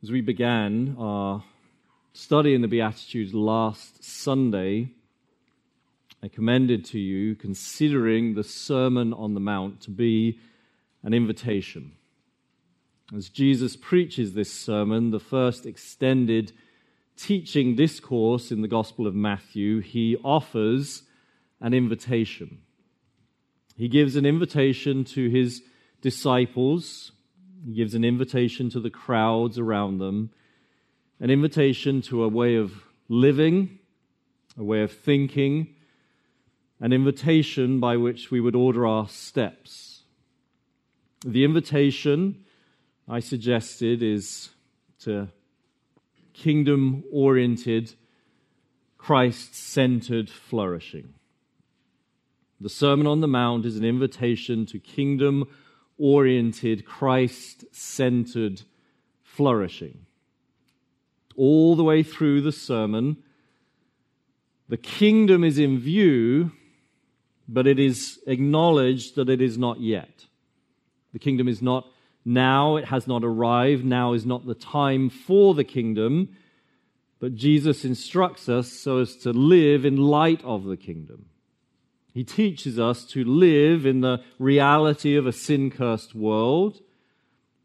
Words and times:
As 0.00 0.12
we 0.12 0.20
began 0.20 0.94
our 0.96 1.42
study 2.12 2.54
in 2.54 2.62
the 2.62 2.68
Beatitudes 2.68 3.34
last 3.34 4.04
Sunday, 4.04 4.92
I 6.22 6.28
commended 6.28 6.84
to 6.86 7.00
you 7.00 7.34
considering 7.34 8.34
the 8.34 8.44
Sermon 8.44 9.12
on 9.12 9.34
the 9.34 9.40
Mount 9.40 9.80
to 9.82 9.90
be 9.90 10.38
an 11.02 11.14
invitation. 11.14 11.94
As 13.12 13.28
Jesus 13.28 13.74
preaches 13.74 14.34
this 14.34 14.52
sermon, 14.52 15.10
the 15.10 15.18
first 15.18 15.66
extended 15.66 16.52
teaching 17.16 17.74
discourse 17.74 18.52
in 18.52 18.62
the 18.62 18.68
Gospel 18.68 19.04
of 19.04 19.16
Matthew, 19.16 19.80
he 19.80 20.16
offers 20.22 21.02
an 21.60 21.74
invitation. 21.74 22.58
He 23.76 23.88
gives 23.88 24.14
an 24.14 24.26
invitation 24.26 25.02
to 25.06 25.28
his 25.28 25.60
disciples 26.00 27.10
he 27.64 27.72
gives 27.72 27.94
an 27.94 28.04
invitation 28.04 28.70
to 28.70 28.80
the 28.80 28.90
crowds 28.90 29.58
around 29.58 29.98
them, 29.98 30.30
an 31.20 31.30
invitation 31.30 32.02
to 32.02 32.22
a 32.22 32.28
way 32.28 32.56
of 32.56 32.72
living, 33.08 33.78
a 34.56 34.64
way 34.64 34.82
of 34.82 34.92
thinking, 34.92 35.74
an 36.80 36.92
invitation 36.92 37.80
by 37.80 37.96
which 37.96 38.30
we 38.30 38.40
would 38.40 38.54
order 38.54 38.86
our 38.86 39.08
steps. 39.08 40.02
The 41.24 41.44
invitation 41.44 42.44
I 43.08 43.20
suggested 43.20 44.02
is 44.02 44.50
to 45.00 45.28
kingdom 46.34 47.02
oriented, 47.10 47.94
Christ 48.96 49.54
centered 49.54 50.30
flourishing. 50.30 51.14
The 52.60 52.68
Sermon 52.68 53.06
on 53.06 53.20
the 53.20 53.28
Mount 53.28 53.64
is 53.64 53.76
an 53.76 53.84
invitation 53.84 54.66
to 54.66 54.78
kingdom 54.78 55.48
oriented, 55.98 56.84
Christ 56.84 57.64
centered 57.72 58.62
flourishing. 59.22 60.06
All 61.36 61.76
the 61.76 61.84
way 61.84 62.02
through 62.02 62.40
the 62.40 62.52
sermon, 62.52 63.18
the 64.68 64.76
kingdom 64.76 65.44
is 65.44 65.58
in 65.58 65.78
view, 65.78 66.52
but 67.48 67.66
it 67.66 67.78
is 67.78 68.18
acknowledged 68.26 69.16
that 69.16 69.30
it 69.30 69.40
is 69.40 69.56
not 69.56 69.80
yet. 69.80 70.26
The 71.12 71.18
kingdom 71.18 71.48
is 71.48 71.62
not 71.62 71.86
now, 72.24 72.76
it 72.76 72.84
has 72.86 73.06
not 73.06 73.24
arrived, 73.24 73.84
now 73.84 74.12
is 74.12 74.26
not 74.26 74.46
the 74.46 74.54
time 74.54 75.08
for 75.08 75.54
the 75.54 75.64
kingdom, 75.64 76.36
but 77.20 77.34
Jesus 77.34 77.84
instructs 77.84 78.48
us 78.48 78.70
so 78.70 78.98
as 78.98 79.16
to 79.18 79.32
live 79.32 79.84
in 79.84 79.96
light 79.96 80.44
of 80.44 80.64
the 80.64 80.76
kingdom. 80.76 81.27
He 82.18 82.24
teaches 82.24 82.80
us 82.80 83.04
to 83.12 83.22
live 83.22 83.86
in 83.86 84.00
the 84.00 84.24
reality 84.40 85.14
of 85.14 85.28
a 85.28 85.32
sin 85.32 85.70
cursed 85.70 86.16
world. 86.16 86.80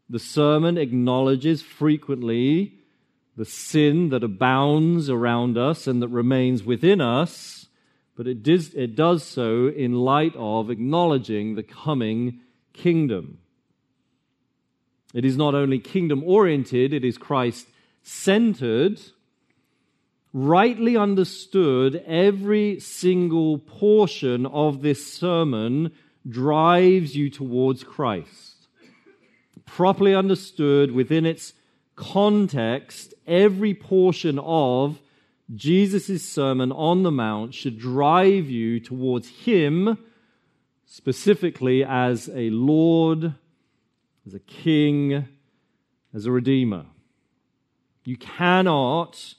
The 0.08 0.20
sermon 0.20 0.78
acknowledges 0.78 1.60
frequently 1.60 2.74
the 3.36 3.46
sin 3.46 4.10
that 4.10 4.22
abounds 4.22 5.10
around 5.10 5.58
us 5.58 5.88
and 5.88 6.00
that 6.02 6.06
remains 6.06 6.62
within 6.62 7.00
us, 7.00 7.66
but 8.16 8.28
it 8.28 8.44
does, 8.44 8.72
it 8.74 8.94
does 8.94 9.24
so 9.24 9.66
in 9.66 9.92
light 9.92 10.36
of 10.36 10.70
acknowledging 10.70 11.56
the 11.56 11.64
coming 11.64 12.38
kingdom. 12.72 13.38
It 15.12 15.24
is 15.24 15.36
not 15.36 15.56
only 15.56 15.80
kingdom 15.80 16.22
oriented, 16.22 16.92
it 16.92 17.04
is 17.04 17.18
Christ 17.18 17.66
centered 18.04 19.00
rightly 20.34 20.96
understood, 20.96 22.02
every 22.06 22.80
single 22.80 23.56
portion 23.56 24.44
of 24.44 24.82
this 24.82 25.10
sermon 25.14 25.92
drives 26.28 27.16
you 27.16 27.30
towards 27.30 27.84
Christ. 27.84 28.66
Properly 29.64 30.14
understood 30.14 30.90
within 30.90 31.24
its 31.24 31.54
context, 31.94 33.14
every 33.26 33.74
portion 33.74 34.40
of 34.40 35.00
Jesus' 35.54 36.22
Sermon 36.28 36.72
on 36.72 37.04
the 37.04 37.12
Mount 37.12 37.54
should 37.54 37.78
drive 37.78 38.50
you 38.50 38.80
towards 38.80 39.28
Him, 39.28 39.98
specifically 40.84 41.84
as 41.84 42.28
a 42.34 42.50
Lord, 42.50 43.34
as 44.26 44.34
a 44.34 44.40
King, 44.40 45.28
as 46.12 46.26
a 46.26 46.32
Redeemer. 46.32 46.86
You 48.04 48.16
cannot 48.16 49.34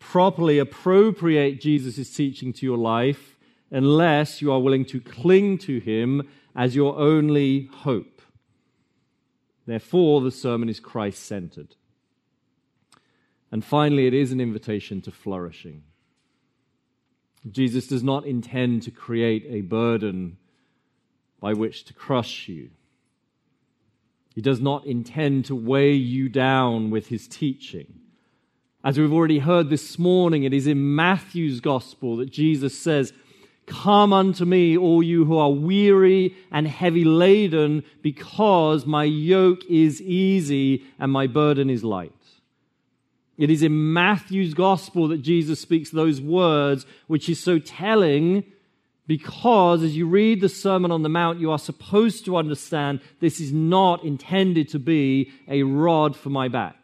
properly 0.00 0.58
appropriate 0.58 1.60
Jesus' 1.60 2.12
teaching 2.12 2.52
to 2.54 2.66
your 2.66 2.78
life 2.78 3.36
unless 3.70 4.42
you 4.42 4.50
are 4.50 4.58
willing 4.58 4.84
to 4.86 5.00
cling 5.00 5.58
to 5.58 5.78
him 5.78 6.28
as 6.56 6.74
your 6.74 6.98
only 6.98 7.70
hope. 7.72 8.20
Therefore, 9.66 10.20
the 10.20 10.32
sermon 10.32 10.68
is 10.68 10.80
Christ 10.80 11.22
centered. 11.24 11.76
And 13.52 13.64
finally, 13.64 14.08
it 14.08 14.14
is 14.14 14.32
an 14.32 14.40
invitation 14.40 15.00
to 15.02 15.12
flourishing. 15.12 15.84
Jesus 17.48 17.86
does 17.86 18.02
not 18.02 18.26
intend 18.26 18.82
to 18.82 18.90
create 18.90 19.46
a 19.48 19.60
burden 19.60 20.38
by 21.40 21.52
which 21.54 21.84
to 21.84 21.94
crush 21.94 22.48
you. 22.48 22.70
He 24.34 24.40
does 24.40 24.60
not 24.60 24.86
intend 24.86 25.46
to 25.46 25.54
weigh 25.54 25.94
you 25.94 26.28
down 26.28 26.90
with 26.90 27.08
his 27.08 27.26
teaching. 27.26 28.00
As 28.82 28.98
we've 28.98 29.12
already 29.12 29.40
heard 29.40 29.68
this 29.68 29.98
morning, 29.98 30.44
it 30.44 30.54
is 30.54 30.66
in 30.66 30.94
Matthew's 30.94 31.60
gospel 31.60 32.16
that 32.16 32.30
Jesus 32.30 32.78
says, 32.78 33.12
Come 33.66 34.12
unto 34.12 34.44
me, 34.44 34.76
all 34.76 35.02
you 35.02 35.26
who 35.26 35.36
are 35.36 35.50
weary 35.50 36.34
and 36.50 36.66
heavy 36.66 37.04
laden, 37.04 37.84
because 38.02 38.86
my 38.86 39.04
yoke 39.04 39.64
is 39.66 40.00
easy 40.00 40.84
and 40.98 41.12
my 41.12 41.26
burden 41.26 41.68
is 41.68 41.84
light. 41.84 42.12
It 43.36 43.50
is 43.50 43.62
in 43.62 43.92
Matthew's 43.92 44.54
gospel 44.54 45.08
that 45.08 45.22
Jesus 45.22 45.60
speaks 45.60 45.90
those 45.90 46.20
words, 46.20 46.84
which 47.06 47.28
is 47.28 47.38
so 47.38 47.58
telling 47.58 48.44
because 49.10 49.82
as 49.82 49.96
you 49.96 50.06
read 50.06 50.40
the 50.40 50.48
Sermon 50.48 50.92
on 50.92 51.02
the 51.02 51.08
Mount, 51.08 51.40
you 51.40 51.50
are 51.50 51.58
supposed 51.58 52.24
to 52.26 52.36
understand 52.36 53.00
this 53.18 53.40
is 53.40 53.52
not 53.52 54.04
intended 54.04 54.68
to 54.68 54.78
be 54.78 55.32
a 55.48 55.64
rod 55.64 56.14
for 56.16 56.30
my 56.30 56.46
back. 56.46 56.79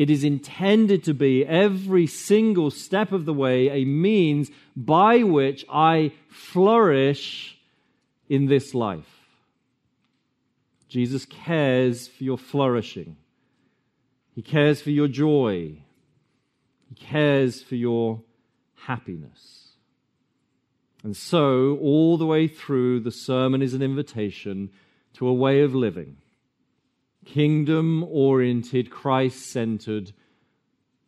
It 0.00 0.08
is 0.08 0.24
intended 0.24 1.04
to 1.04 1.12
be 1.12 1.44
every 1.44 2.06
single 2.06 2.70
step 2.70 3.12
of 3.12 3.26
the 3.26 3.34
way 3.34 3.68
a 3.68 3.84
means 3.84 4.50
by 4.74 5.24
which 5.24 5.66
I 5.70 6.12
flourish 6.30 7.58
in 8.26 8.46
this 8.46 8.72
life. 8.72 9.26
Jesus 10.88 11.26
cares 11.26 12.08
for 12.08 12.24
your 12.24 12.38
flourishing. 12.38 13.18
He 14.34 14.40
cares 14.40 14.80
for 14.80 14.88
your 14.88 15.06
joy. 15.06 15.82
He 16.88 16.94
cares 16.94 17.62
for 17.62 17.74
your 17.74 18.22
happiness. 18.86 19.72
And 21.04 21.14
so, 21.14 21.76
all 21.76 22.16
the 22.16 22.24
way 22.24 22.48
through, 22.48 23.00
the 23.00 23.10
sermon 23.10 23.60
is 23.60 23.74
an 23.74 23.82
invitation 23.82 24.70
to 25.12 25.28
a 25.28 25.34
way 25.34 25.60
of 25.60 25.74
living 25.74 26.16
kingdom 27.24 28.04
oriented, 28.04 28.90
Christ 28.90 29.46
centered 29.46 30.12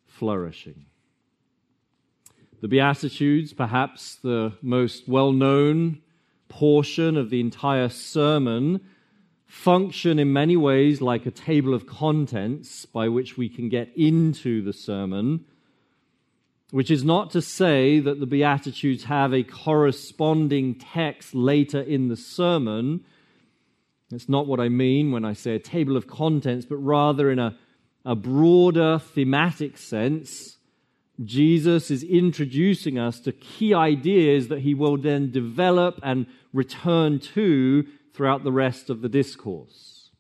flourishing. 0.06 0.86
The 2.60 2.68
Beatitudes, 2.68 3.52
perhaps 3.52 4.16
the 4.16 4.52
most 4.62 5.08
well 5.08 5.32
known 5.32 6.00
portion 6.48 7.16
of 7.16 7.30
the 7.30 7.40
entire 7.40 7.88
sermon, 7.88 8.80
function 9.46 10.18
in 10.18 10.32
many 10.32 10.56
ways 10.56 11.00
like 11.00 11.26
a 11.26 11.30
table 11.30 11.74
of 11.74 11.86
contents 11.86 12.86
by 12.86 13.08
which 13.08 13.36
we 13.36 13.48
can 13.48 13.68
get 13.68 13.90
into 13.96 14.62
the 14.62 14.72
sermon, 14.72 15.44
which 16.70 16.90
is 16.90 17.04
not 17.04 17.30
to 17.30 17.42
say 17.42 17.98
that 17.98 18.20
the 18.20 18.26
Beatitudes 18.26 19.04
have 19.04 19.34
a 19.34 19.42
corresponding 19.42 20.74
text 20.76 21.34
later 21.34 21.80
in 21.80 22.08
the 22.08 22.16
sermon 22.16 23.04
that's 24.12 24.28
not 24.28 24.46
what 24.46 24.60
I 24.60 24.68
mean 24.68 25.10
when 25.10 25.24
I 25.24 25.32
say 25.32 25.54
a 25.54 25.58
table 25.58 25.96
of 25.96 26.06
contents, 26.06 26.66
but 26.66 26.76
rather 26.76 27.30
in 27.30 27.38
a, 27.38 27.56
a 28.04 28.14
broader 28.14 28.98
thematic 28.98 29.78
sense. 29.78 30.58
Jesus 31.24 31.90
is 31.90 32.02
introducing 32.02 32.98
us 32.98 33.20
to 33.20 33.32
key 33.32 33.72
ideas 33.72 34.48
that 34.48 34.60
he 34.60 34.74
will 34.74 34.96
then 34.96 35.30
develop 35.30 35.98
and 36.02 36.26
return 36.52 37.20
to 37.20 37.86
throughout 38.12 38.44
the 38.44 38.52
rest 38.52 38.90
of 38.90 39.00
the 39.00 39.08
discourse. 39.08 40.10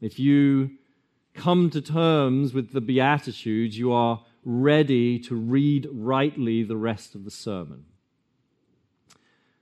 If 0.00 0.18
you 0.18 0.70
come 1.34 1.70
to 1.70 1.80
terms 1.80 2.54
with 2.54 2.72
the 2.72 2.80
Beatitudes, 2.80 3.78
you 3.78 3.92
are 3.92 4.24
ready 4.44 5.18
to 5.18 5.34
read 5.34 5.88
rightly 5.90 6.62
the 6.62 6.76
rest 6.76 7.14
of 7.14 7.24
the 7.24 7.30
sermon. 7.30 7.84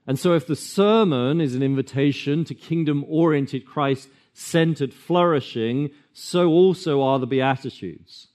And 0.07 0.19
so, 0.19 0.33
if 0.33 0.45
the 0.45 0.55
sermon 0.55 1.41
is 1.41 1.55
an 1.55 1.63
invitation 1.63 2.45
to 2.45 2.53
kingdom 2.53 3.03
oriented, 3.07 3.65
Christ 3.65 4.09
centered 4.33 4.93
flourishing, 4.93 5.89
so 6.13 6.49
also 6.49 7.01
are 7.01 7.19
the 7.19 7.25
Beatitudes, 7.25 8.27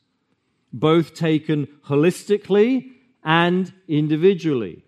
both 0.73 1.15
taken 1.15 1.69
holistically 1.87 2.91
and 3.23 3.73
individually. 3.87 4.85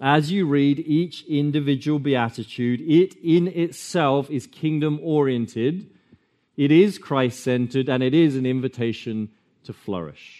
As 0.00 0.32
you 0.32 0.46
read 0.46 0.78
each 0.78 1.26
individual 1.26 1.98
beatitude, 1.98 2.80
it 2.80 3.14
in 3.22 3.48
itself 3.48 4.30
is 4.30 4.46
kingdom 4.46 4.98
oriented. 5.02 5.90
It 6.56 6.72
is 6.72 6.96
Christ 6.96 7.40
centered 7.40 7.90
and 7.90 8.02
it 8.02 8.14
is 8.14 8.34
an 8.34 8.46
invitation 8.46 9.28
to 9.64 9.74
flourish. 9.74 10.39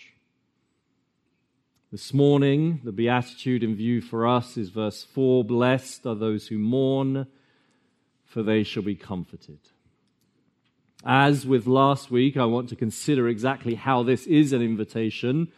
This 1.93 2.15
morning, 2.15 2.81
the 2.85 2.93
beatitude 2.93 3.65
in 3.65 3.75
view 3.75 4.01
for 4.01 4.25
us 4.25 4.57
is 4.57 4.69
verse 4.69 5.03
4 5.03 5.43
Blessed 5.43 6.07
are 6.07 6.15
those 6.15 6.47
who 6.47 6.57
mourn, 6.57 7.27
for 8.25 8.45
they 8.45 8.63
shall 8.63 8.85
be 8.85 8.95
comforted. 8.95 9.59
As 11.05 11.45
with 11.45 11.67
last 11.67 12.09
week, 12.09 12.37
I 12.37 12.45
want 12.45 12.69
to 12.69 12.77
consider 12.77 13.27
exactly 13.27 13.75
how 13.75 14.05
this 14.05 14.29
is 14.29 14.53
an 14.53 14.63
invitation, 14.63 15.51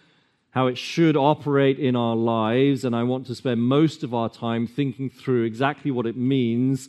how 0.52 0.68
it 0.68 0.78
should 0.78 1.18
operate 1.18 1.78
in 1.78 1.96
our 1.96 2.16
lives, 2.16 2.82
and 2.82 2.96
I 2.96 3.02
want 3.02 3.26
to 3.26 3.34
spend 3.34 3.60
most 3.60 4.02
of 4.02 4.14
our 4.14 4.30
time 4.30 4.66
thinking 4.66 5.10
through 5.10 5.44
exactly 5.44 5.90
what 5.90 6.06
it 6.06 6.16
means 6.16 6.88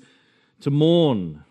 to 0.62 0.72
mourn. 0.72 1.44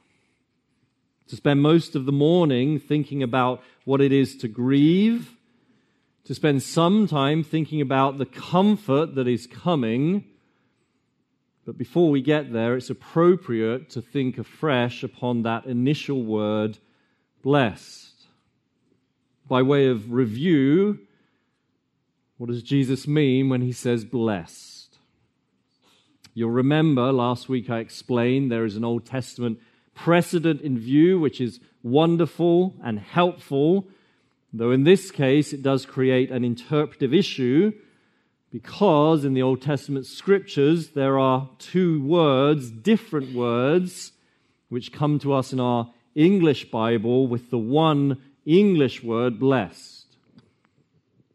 To 1.29 1.37
spend 1.37 1.61
most 1.61 1.95
of 1.95 2.07
the 2.07 2.13
morning 2.13 2.81
thinking 2.81 3.23
about 3.23 3.63
what 3.85 4.01
it 4.01 4.13
is 4.13 4.35
to 4.39 4.49
grieve, 4.49 5.37
to 6.25 6.35
spend 6.35 6.63
some 6.63 7.07
time 7.07 7.43
thinking 7.43 7.81
about 7.81 8.19
the 8.19 8.27
comfort 8.27 9.15
that 9.15 9.27
is 9.27 9.47
coming. 9.47 10.25
But 11.65 11.77
before 11.77 12.11
we 12.11 12.23
get 12.23 12.53
there, 12.53 12.77
it's 12.77 12.91
appropriate 12.91 13.91
to 13.91 14.03
think 14.03 14.39
afresh 14.39 15.03
upon 15.03 15.43
that 15.43 15.67
initial 15.67 16.23
word 16.23 16.79
blessed. 17.43 18.27
By 19.49 19.63
way 19.63 19.87
of 19.87 20.13
review, 20.13 21.01
what 22.39 22.49
does 22.49 22.63
Jesus 22.63 23.07
mean 23.07 23.49
when 23.49 23.63
he 23.63 23.73
says 23.73 24.05
blessed? 24.05 24.99
You'll 26.35 26.51
remember 26.51 27.13
last 27.13 27.49
week 27.49 27.69
I 27.69 27.81
explained 27.81 28.51
there 28.51 28.65
is 28.65 28.77
an 28.77 28.85
Old 28.85 29.05
Testament 29.05 29.59
precedent 29.95 30.63
in 30.63 30.79
view, 30.79 31.21
which 31.21 31.41
is 31.41 31.61
wonderful 31.83 32.75
and 32.83 32.99
helpful, 32.99 33.89
though 34.53 34.71
in 34.71 34.85
this 34.85 35.11
case 35.11 35.53
it 35.53 35.63
does 35.63 35.87
create 35.87 36.31
an 36.31 36.45
interpretive 36.45 37.15
issue 37.15 37.73
because 38.51 39.25
in 39.25 39.33
the 39.33 39.43
Old 39.43 39.63
Testament 39.63 40.05
scriptures 40.05 40.91
there 40.91 41.19
are 41.19 41.49
two 41.59 42.03
words, 42.03 42.71
different 42.71 43.35
words, 43.35 44.13
which 44.69 44.93
come 44.93 45.19
to 45.21 45.33
us 45.33 45.53
in 45.55 45.61
our 45.61 45.91
English 46.15 46.71
Bible 46.71 47.27
with 47.27 47.51
the 47.51 47.59
one 47.59 48.21
English 48.45 49.03
word 49.03 49.41
blessed. 49.41 50.07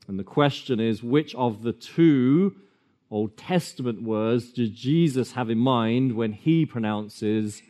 And 0.07 0.19
the 0.19 0.23
question 0.23 0.79
is 0.79 1.01
which 1.01 1.33
of 1.35 1.63
the 1.63 1.73
two 1.73 2.55
Old 3.09 3.35
Testament 3.35 4.01
words 4.03 4.51
did 4.51 4.75
Jesus 4.75 5.31
have 5.31 5.49
in 5.49 5.57
mind 5.57 6.15
when 6.15 6.33
he 6.33 6.65
pronounces 6.65 7.61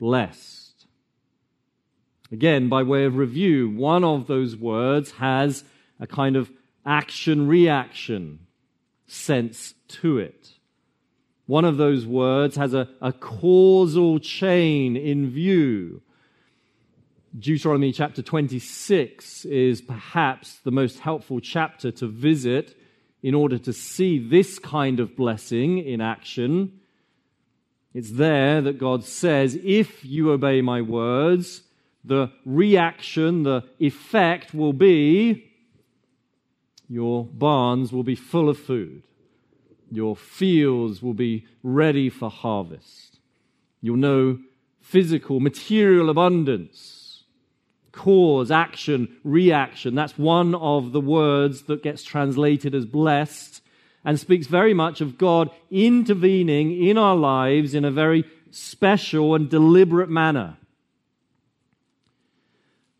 blessed? 0.00 0.63
Again, 2.34 2.68
by 2.68 2.82
way 2.82 3.04
of 3.04 3.14
review, 3.14 3.70
one 3.70 4.02
of 4.02 4.26
those 4.26 4.56
words 4.56 5.12
has 5.12 5.62
a 6.00 6.06
kind 6.08 6.34
of 6.34 6.50
action 6.84 7.46
reaction 7.46 8.40
sense 9.06 9.74
to 9.86 10.18
it. 10.18 10.50
One 11.46 11.64
of 11.64 11.76
those 11.76 12.04
words 12.04 12.56
has 12.56 12.74
a, 12.74 12.88
a 13.00 13.12
causal 13.12 14.18
chain 14.18 14.96
in 14.96 15.30
view. 15.30 16.02
Deuteronomy 17.38 17.92
chapter 17.92 18.20
26 18.20 19.44
is 19.44 19.80
perhaps 19.80 20.56
the 20.64 20.72
most 20.72 20.98
helpful 20.98 21.38
chapter 21.38 21.92
to 21.92 22.08
visit 22.08 22.76
in 23.22 23.36
order 23.36 23.58
to 23.58 23.72
see 23.72 24.18
this 24.18 24.58
kind 24.58 24.98
of 24.98 25.14
blessing 25.14 25.78
in 25.78 26.00
action. 26.00 26.80
It's 27.94 28.10
there 28.10 28.60
that 28.60 28.78
God 28.78 29.04
says, 29.04 29.56
If 29.62 30.04
you 30.04 30.32
obey 30.32 30.60
my 30.62 30.82
words, 30.82 31.62
the 32.04 32.30
reaction, 32.44 33.42
the 33.44 33.64
effect 33.78 34.54
will 34.54 34.72
be 34.72 35.50
your 36.88 37.24
barns 37.24 37.92
will 37.92 38.02
be 38.02 38.14
full 38.14 38.48
of 38.48 38.58
food, 38.58 39.02
your 39.90 40.14
fields 40.14 41.02
will 41.02 41.14
be 41.14 41.46
ready 41.62 42.10
for 42.10 42.28
harvest. 42.28 43.18
You'll 43.80 43.96
know 43.96 44.38
physical, 44.80 45.40
material 45.40 46.10
abundance 46.10 47.04
cause, 47.94 48.50
action, 48.50 49.08
reaction. 49.22 49.94
That's 49.94 50.18
one 50.18 50.54
of 50.54 50.92
the 50.92 51.00
words 51.00 51.62
that 51.62 51.82
gets 51.82 52.02
translated 52.02 52.74
as 52.74 52.84
blessed 52.84 53.62
and 54.04 54.18
speaks 54.18 54.46
very 54.46 54.74
much 54.74 55.00
of 55.00 55.16
God 55.16 55.50
intervening 55.70 56.84
in 56.84 56.98
our 56.98 57.16
lives 57.16 57.74
in 57.74 57.84
a 57.84 57.90
very 57.90 58.24
special 58.50 59.34
and 59.34 59.48
deliberate 59.48 60.10
manner. 60.10 60.56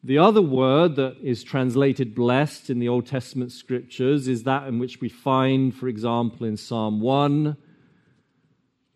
The 0.04 0.18
other 0.18 0.42
word 0.42 0.96
that 0.96 1.16
is 1.22 1.42
translated 1.42 2.14
blessed 2.14 2.68
in 2.68 2.78
the 2.78 2.88
Old 2.88 3.06
Testament 3.06 3.52
scriptures 3.52 4.28
is 4.28 4.42
that 4.42 4.68
in 4.68 4.78
which 4.78 5.00
we 5.00 5.08
find, 5.08 5.74
for 5.74 5.88
example, 5.88 6.46
in 6.46 6.56
Psalm 6.56 7.00
1 7.00 7.56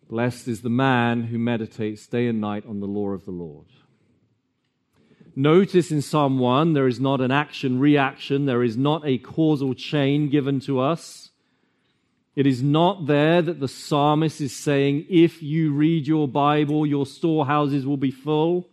Blessed 0.09 0.49
is 0.49 0.63
the 0.63 0.71
man 0.71 1.25
who 1.25 1.39
meditates 1.39 2.07
day 2.07 2.29
and 2.29 2.41
night 2.41 2.65
on 2.67 2.81
the 2.81 2.87
law 2.87 3.11
of 3.11 3.27
the 3.27 3.31
Lord. 3.31 3.67
Notice 5.37 5.91
in 5.91 6.01
Psalm 6.01 6.39
1, 6.39 6.73
there 6.73 6.89
is 6.89 6.99
not 6.99 7.21
an 7.21 7.31
action 7.31 7.79
reaction, 7.79 8.47
there 8.47 8.63
is 8.63 8.77
not 8.77 9.07
a 9.07 9.19
causal 9.19 9.75
chain 9.75 10.31
given 10.31 10.61
to 10.61 10.81
us. 10.81 11.31
It 12.35 12.47
is 12.47 12.63
not 12.63 13.07
there 13.07 13.43
that 13.43 13.61
the 13.61 13.69
psalmist 13.69 14.41
is 14.41 14.57
saying, 14.57 15.05
if 15.11 15.43
you 15.43 15.75
read 15.75 16.07
your 16.07 16.27
Bible, 16.27 16.87
your 16.87 17.05
storehouses 17.05 17.87
will 17.87 17.99
be 17.99 18.11
full. 18.11 18.71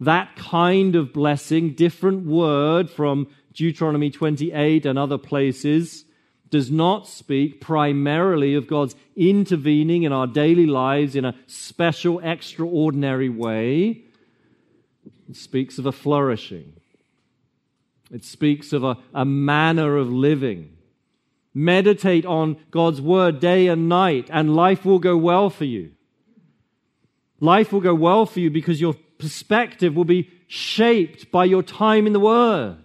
That 0.00 0.34
kind 0.34 0.96
of 0.96 1.12
blessing, 1.12 1.74
different 1.74 2.26
word 2.26 2.88
from 2.90 3.28
Deuteronomy 3.52 4.10
28 4.10 4.86
and 4.86 4.98
other 4.98 5.18
places, 5.18 6.06
does 6.48 6.70
not 6.70 7.06
speak 7.06 7.60
primarily 7.60 8.54
of 8.54 8.66
God's 8.66 8.96
intervening 9.14 10.02
in 10.02 10.12
our 10.12 10.26
daily 10.26 10.66
lives 10.66 11.14
in 11.14 11.24
a 11.24 11.34
special, 11.46 12.18
extraordinary 12.20 13.28
way. 13.28 14.02
It 15.28 15.36
speaks 15.36 15.78
of 15.78 15.86
a 15.86 15.92
flourishing. 15.92 16.72
It 18.10 18.24
speaks 18.24 18.72
of 18.72 18.82
a, 18.82 18.98
a 19.14 19.24
manner 19.24 19.96
of 19.96 20.10
living. 20.10 20.76
Meditate 21.54 22.26
on 22.26 22.56
God's 22.70 23.00
word 23.00 23.38
day 23.38 23.68
and 23.68 23.88
night, 23.88 24.28
and 24.32 24.54
life 24.54 24.84
will 24.84 24.98
go 24.98 25.16
well 25.16 25.50
for 25.50 25.64
you. 25.64 25.92
Life 27.38 27.72
will 27.72 27.80
go 27.80 27.94
well 27.94 28.26
for 28.26 28.40
you 28.40 28.50
because 28.50 28.80
your 28.80 28.96
perspective 29.20 29.94
will 29.94 30.04
be 30.04 30.30
shaped 30.48 31.30
by 31.30 31.44
your 31.44 31.62
time 31.62 32.06
in 32.06 32.12
the 32.12 32.20
Word. 32.20 32.82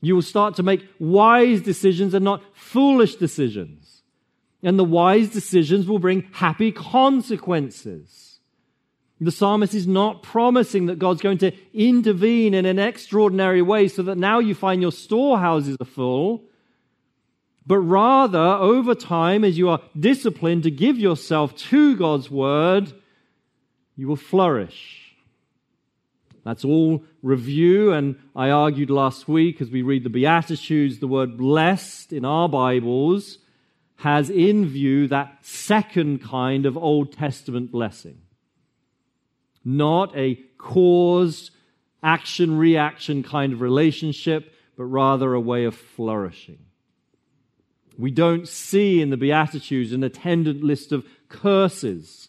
You 0.00 0.14
will 0.14 0.22
start 0.22 0.56
to 0.56 0.62
make 0.62 0.86
wise 0.98 1.62
decisions 1.62 2.14
and 2.14 2.24
not 2.24 2.42
foolish 2.54 3.16
decisions. 3.16 4.02
And 4.62 4.78
the 4.78 4.84
wise 4.84 5.30
decisions 5.30 5.86
will 5.86 5.98
bring 5.98 6.28
happy 6.32 6.72
consequences. 6.72 8.38
The 9.20 9.30
psalmist 9.30 9.74
is 9.74 9.86
not 9.86 10.22
promising 10.22 10.86
that 10.86 10.98
God's 10.98 11.22
going 11.22 11.38
to 11.38 11.52
intervene 11.72 12.52
in 12.52 12.66
an 12.66 12.78
extraordinary 12.78 13.62
way 13.62 13.88
so 13.88 14.02
that 14.02 14.18
now 14.18 14.38
you 14.38 14.54
find 14.54 14.82
your 14.82 14.92
storehouses 14.92 15.76
are 15.80 15.86
full, 15.86 16.44
but 17.66 17.78
rather, 17.78 18.38
over 18.38 18.94
time, 18.94 19.44
as 19.44 19.56
you 19.56 19.70
are 19.70 19.80
disciplined 19.98 20.64
to 20.64 20.70
give 20.70 20.98
yourself 20.98 21.56
to 21.56 21.96
God's 21.96 22.30
word, 22.30 22.92
you 23.96 24.08
will 24.08 24.16
flourish. 24.16 25.03
That's 26.44 26.64
all 26.64 27.02
review, 27.22 27.92
and 27.92 28.16
I 28.36 28.50
argued 28.50 28.90
last 28.90 29.26
week 29.26 29.60
as 29.60 29.70
we 29.70 29.82
read 29.82 30.04
the 30.04 30.10
Beatitudes, 30.10 30.98
the 30.98 31.06
word 31.06 31.38
blessed 31.38 32.12
in 32.12 32.24
our 32.24 32.48
Bibles 32.48 33.38
has 33.96 34.28
in 34.28 34.66
view 34.66 35.08
that 35.08 35.38
second 35.40 36.22
kind 36.22 36.66
of 36.66 36.76
Old 36.76 37.12
Testament 37.12 37.72
blessing 37.72 38.18
not 39.64 40.14
a 40.16 40.34
cause, 40.58 41.50
action, 42.02 42.58
reaction 42.58 43.22
kind 43.22 43.52
of 43.52 43.60
relationship, 43.60 44.52
but 44.76 44.84
rather 44.84 45.32
a 45.32 45.40
way 45.40 45.64
of 45.64 45.74
flourishing. 45.74 46.58
We 47.96 48.10
don't 48.10 48.46
see 48.46 49.00
in 49.00 49.10
the 49.10 49.16
Beatitudes 49.16 49.92
an 49.92 50.02
attendant 50.02 50.62
list 50.62 50.92
of 50.92 51.06
curses, 51.28 52.28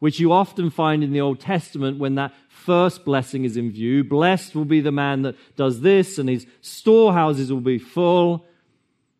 which 0.00 0.18
you 0.18 0.32
often 0.32 0.70
find 0.70 1.04
in 1.04 1.12
the 1.12 1.20
Old 1.20 1.38
Testament 1.40 1.98
when 1.98 2.16
that 2.16 2.32
first 2.48 3.04
blessing 3.04 3.44
is 3.44 3.56
in 3.56 3.70
view. 3.70 4.02
Blessed 4.02 4.54
will 4.54 4.64
be 4.64 4.80
the 4.80 4.90
man 4.90 5.22
that 5.22 5.36
does 5.56 5.82
this, 5.82 6.18
and 6.18 6.28
his 6.28 6.46
storehouses 6.62 7.52
will 7.52 7.60
be 7.60 7.78
full. 7.78 8.44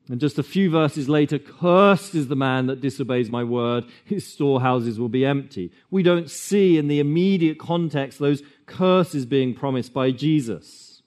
And 0.08 0.20
just 0.20 0.38
a 0.38 0.42
few 0.42 0.70
verses 0.70 1.08
later, 1.08 1.38
cursed 1.38 2.14
is 2.16 2.26
the 2.26 2.34
man 2.34 2.66
that 2.66 2.80
disobeys 2.80 3.30
my 3.30 3.44
word, 3.44 3.84
his 4.04 4.26
storehouses 4.26 4.98
will 4.98 5.08
be 5.08 5.24
empty. 5.24 5.70
We 5.90 6.02
don't 6.02 6.28
see 6.28 6.78
in 6.78 6.88
the 6.88 6.98
immediate 6.98 7.58
context 7.58 8.18
those 8.18 8.42
curses 8.66 9.24
being 9.24 9.54
promised 9.54 9.92
by 9.92 10.10
Jesus. 10.10 11.02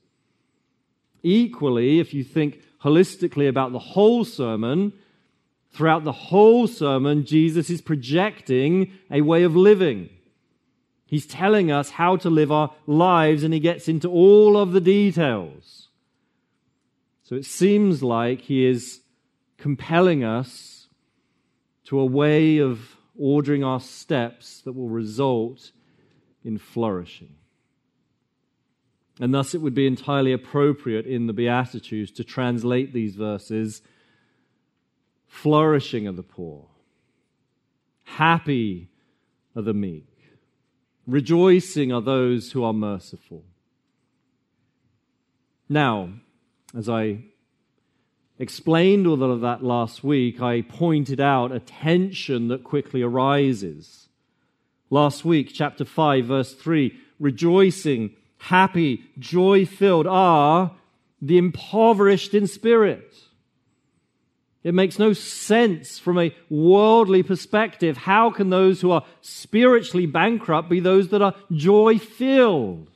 Equally, 1.21 1.99
if 1.99 2.13
you 2.13 2.23
think 2.23 2.61
holistically 2.81 3.49
about 3.49 3.71
the 3.71 3.79
whole 3.79 4.23
sermon, 4.23 4.93
throughout 5.73 6.03
the 6.03 6.11
whole 6.11 6.67
sermon, 6.67 7.25
Jesus 7.25 7.69
is 7.69 7.81
projecting 7.81 8.91
a 9.09 9.21
way 9.21 9.43
of 9.43 9.55
living. 9.55 10.09
He's 11.05 11.25
telling 11.25 11.71
us 11.71 11.91
how 11.91 12.15
to 12.17 12.29
live 12.29 12.51
our 12.51 12.71
lives, 12.87 13.43
and 13.43 13.53
he 13.53 13.59
gets 13.59 13.87
into 13.87 14.09
all 14.09 14.55
of 14.57 14.71
the 14.71 14.81
details. 14.81 15.89
So 17.23 17.35
it 17.35 17.45
seems 17.45 18.03
like 18.03 18.41
he 18.41 18.65
is 18.65 19.01
compelling 19.57 20.23
us 20.23 20.87
to 21.85 21.99
a 21.99 22.05
way 22.05 22.59
of 22.59 22.95
ordering 23.17 23.63
our 23.63 23.79
steps 23.79 24.61
that 24.61 24.73
will 24.73 24.89
result 24.89 25.71
in 26.43 26.57
flourishing. 26.57 27.35
And 29.19 29.33
thus, 29.33 29.53
it 29.53 29.61
would 29.61 29.75
be 29.75 29.85
entirely 29.85 30.33
appropriate 30.33 31.05
in 31.05 31.27
the 31.27 31.33
Beatitudes 31.33 32.11
to 32.13 32.23
translate 32.23 32.93
these 32.93 33.15
verses 33.15 33.81
flourishing 35.33 36.07
are 36.07 36.13
the 36.13 36.23
poor, 36.23 36.67
happy 38.03 38.87
are 39.55 39.63
the 39.63 39.73
meek, 39.73 40.07
rejoicing 41.07 41.91
are 41.91 42.01
those 42.01 42.51
who 42.51 42.63
are 42.63 42.71
merciful. 42.71 43.43
Now, 45.67 46.11
as 46.77 46.87
I 46.87 47.23
explained 48.37 49.07
all 49.07 49.31
of 49.31 49.41
that 49.41 49.63
last 49.63 50.03
week, 50.03 50.39
I 50.39 50.61
pointed 50.61 51.19
out 51.19 51.51
a 51.51 51.59
tension 51.59 52.47
that 52.49 52.63
quickly 52.63 53.01
arises. 53.01 54.07
Last 54.91 55.25
week, 55.25 55.49
chapter 55.51 55.83
5, 55.83 56.25
verse 56.25 56.53
3 56.53 56.95
rejoicing 57.19 58.11
happy, 58.37 59.03
joy 59.17 59.65
filled 59.65 60.05
are 60.05 60.75
the 61.19 61.39
impoverished 61.39 62.35
in 62.35 62.45
spirit. 62.45 63.15
It 64.63 64.73
makes 64.73 64.97
no 64.97 65.11
sense 65.11 65.99
from 65.99 66.17
a 66.17 66.33
worldly 66.49 67.21
perspective. 67.21 67.97
How 67.97 68.31
can 68.31 68.49
those 68.49 68.79
who 68.79 68.91
are 68.91 69.05
spiritually 69.21 70.05
bankrupt 70.05 70.69
be 70.69 70.79
those 70.79 71.09
that 71.09 71.21
are 71.21 71.35
joy 71.51 71.99
filled? 71.99 72.89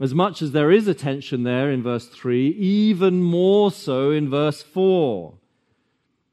As 0.00 0.14
much 0.14 0.42
as 0.42 0.52
there 0.52 0.70
is 0.70 0.88
a 0.88 0.94
tension 0.94 1.44
there 1.44 1.70
in 1.70 1.82
verse 1.82 2.06
3, 2.06 2.48
even 2.48 3.22
more 3.22 3.70
so 3.70 4.10
in 4.10 4.28
verse 4.28 4.62
4. 4.62 5.34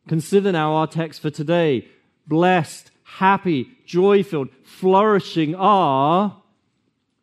Consider 0.07 0.51
now 0.51 0.73
our 0.73 0.87
text 0.87 1.21
for 1.21 1.31
today. 1.31 1.87
Blessed, 2.27 2.91
happy, 3.03 3.69
joy 3.85 4.23
filled, 4.23 4.49
flourishing 4.63 5.55
are 5.55 6.41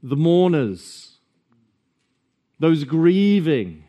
the 0.03 0.17
mourners, 0.17 1.19
those 2.59 2.85
grieving. 2.85 3.85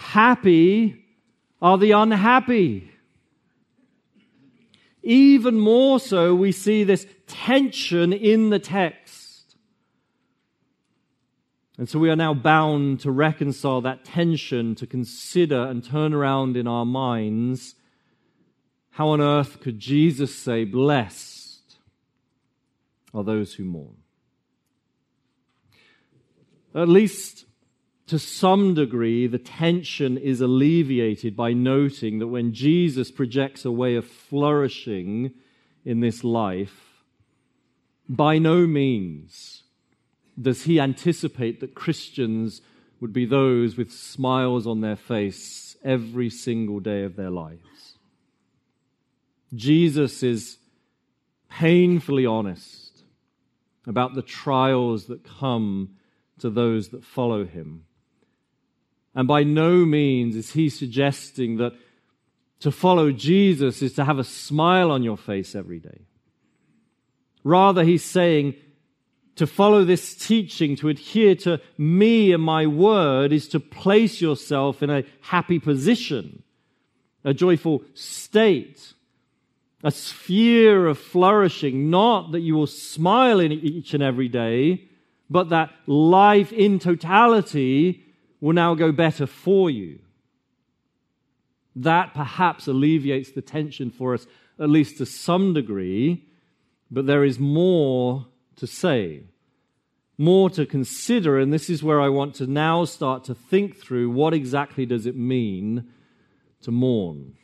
Happy 0.00 1.04
are 1.60 1.76
the 1.76 1.92
unhappy. 1.92 2.90
Even 5.02 5.60
more 5.60 6.00
so, 6.00 6.34
we 6.34 6.52
see 6.52 6.84
this 6.84 7.06
tension 7.26 8.12
in 8.12 8.48
the 8.50 8.58
text. 8.58 9.56
And 11.78 11.88
so 11.88 11.98
we 11.98 12.10
are 12.10 12.16
now 12.16 12.34
bound 12.34 13.00
to 13.00 13.10
reconcile 13.10 13.82
that 13.82 14.04
tension, 14.04 14.74
to 14.76 14.86
consider 14.86 15.66
and 15.66 15.84
turn 15.84 16.14
around 16.14 16.56
in 16.56 16.66
our 16.66 16.86
minds 16.86 17.74
how 18.90 19.08
on 19.08 19.20
earth 19.20 19.60
could 19.60 19.78
Jesus 19.78 20.34
say, 20.34 20.64
Blessed 20.64 21.76
are 23.14 23.22
those 23.22 23.54
who 23.54 23.64
mourn? 23.64 23.96
At 26.74 26.88
least 26.88 27.44
to 28.10 28.18
some 28.18 28.74
degree, 28.74 29.28
the 29.28 29.38
tension 29.38 30.18
is 30.18 30.40
alleviated 30.40 31.36
by 31.36 31.52
noting 31.52 32.18
that 32.18 32.26
when 32.26 32.52
Jesus 32.52 33.08
projects 33.08 33.64
a 33.64 33.70
way 33.70 33.94
of 33.94 34.04
flourishing 34.04 35.30
in 35.84 36.00
this 36.00 36.24
life, 36.24 37.04
by 38.08 38.36
no 38.36 38.66
means 38.66 39.62
does 40.42 40.64
he 40.64 40.80
anticipate 40.80 41.60
that 41.60 41.76
Christians 41.76 42.62
would 43.00 43.12
be 43.12 43.26
those 43.26 43.76
with 43.76 43.92
smiles 43.92 44.66
on 44.66 44.80
their 44.80 44.96
face 44.96 45.76
every 45.84 46.30
single 46.30 46.80
day 46.80 47.04
of 47.04 47.14
their 47.14 47.30
lives. 47.30 47.94
Jesus 49.54 50.24
is 50.24 50.58
painfully 51.48 52.26
honest 52.26 53.04
about 53.86 54.16
the 54.16 54.22
trials 54.22 55.06
that 55.06 55.22
come 55.22 55.90
to 56.40 56.50
those 56.50 56.88
that 56.88 57.04
follow 57.04 57.44
him. 57.44 57.84
And 59.14 59.26
by 59.26 59.42
no 59.42 59.84
means 59.84 60.36
is 60.36 60.52
he 60.52 60.68
suggesting 60.68 61.56
that 61.56 61.72
to 62.60 62.70
follow 62.70 63.10
Jesus 63.10 63.82
is 63.82 63.94
to 63.94 64.04
have 64.04 64.18
a 64.18 64.24
smile 64.24 64.90
on 64.90 65.02
your 65.02 65.16
face 65.16 65.54
every 65.54 65.78
day. 65.78 66.02
Rather, 67.42 67.84
he's 67.84 68.04
saying 68.04 68.54
to 69.36 69.46
follow 69.46 69.84
this 69.84 70.14
teaching, 70.14 70.76
to 70.76 70.88
adhere 70.90 71.34
to 71.34 71.60
me 71.78 72.32
and 72.32 72.42
my 72.42 72.66
word, 72.66 73.32
is 73.32 73.48
to 73.48 73.58
place 73.58 74.20
yourself 74.20 74.82
in 74.82 74.90
a 74.90 75.04
happy 75.22 75.58
position, 75.58 76.42
a 77.24 77.32
joyful 77.32 77.82
state, 77.94 78.92
a 79.82 79.90
sphere 79.90 80.86
of 80.86 80.98
flourishing. 80.98 81.88
Not 81.88 82.32
that 82.32 82.40
you 82.40 82.54
will 82.54 82.66
smile 82.66 83.40
in 83.40 83.52
each 83.52 83.94
and 83.94 84.02
every 84.02 84.28
day, 84.28 84.84
but 85.30 85.48
that 85.48 85.70
life 85.86 86.52
in 86.52 86.78
totality 86.78 88.04
will 88.40 88.54
now 88.54 88.74
go 88.74 88.92
better 88.92 89.26
for 89.26 89.70
you. 89.70 89.98
That 91.76 92.14
perhaps 92.14 92.66
alleviates 92.66 93.30
the 93.30 93.42
tension 93.42 93.90
for 93.90 94.14
us, 94.14 94.26
at 94.58 94.70
least 94.70 94.98
to 94.98 95.06
some 95.06 95.54
degree, 95.54 96.24
but 96.90 97.06
there 97.06 97.24
is 97.24 97.38
more 97.38 98.26
to 98.56 98.66
say, 98.66 99.24
more 100.18 100.50
to 100.50 100.66
consider, 100.66 101.38
and 101.38 101.52
this 101.52 101.70
is 101.70 101.82
where 101.82 102.00
I 102.00 102.08
want 102.08 102.34
to 102.36 102.46
now 102.46 102.84
start 102.84 103.24
to 103.24 103.34
think 103.34 103.76
through 103.76 104.10
what 104.10 104.34
exactly 104.34 104.84
does 104.84 105.06
it 105.06 105.16
mean 105.16 105.88
to 106.62 106.70
mourn? 106.70 107.34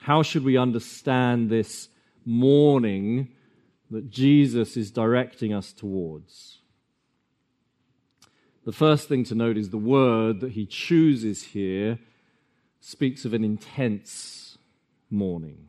How 0.00 0.22
should 0.22 0.44
we 0.44 0.56
understand 0.56 1.50
this 1.50 1.88
mourning 2.24 3.28
that 3.92 4.10
Jesus 4.10 4.76
is 4.76 4.90
directing 4.90 5.52
us 5.52 5.72
towards. 5.72 6.61
The 8.64 8.72
first 8.72 9.08
thing 9.08 9.24
to 9.24 9.34
note 9.34 9.56
is 9.56 9.70
the 9.70 9.76
word 9.76 10.40
that 10.40 10.52
he 10.52 10.66
chooses 10.66 11.42
here 11.42 11.98
speaks 12.80 13.24
of 13.24 13.34
an 13.34 13.42
intense 13.42 14.56
mourning. 15.10 15.68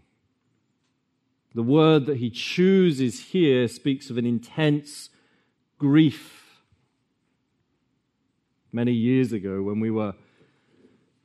The 1.56 1.64
word 1.64 2.06
that 2.06 2.18
he 2.18 2.30
chooses 2.30 3.20
here 3.26 3.68
speaks 3.68 4.10
of 4.10 4.18
an 4.18 4.26
intense 4.26 5.10
grief. 5.78 6.62
Many 8.72 8.94
years 8.94 9.32
ago, 9.32 9.62
when 9.62 9.80
we 9.80 9.92
were 9.92 10.14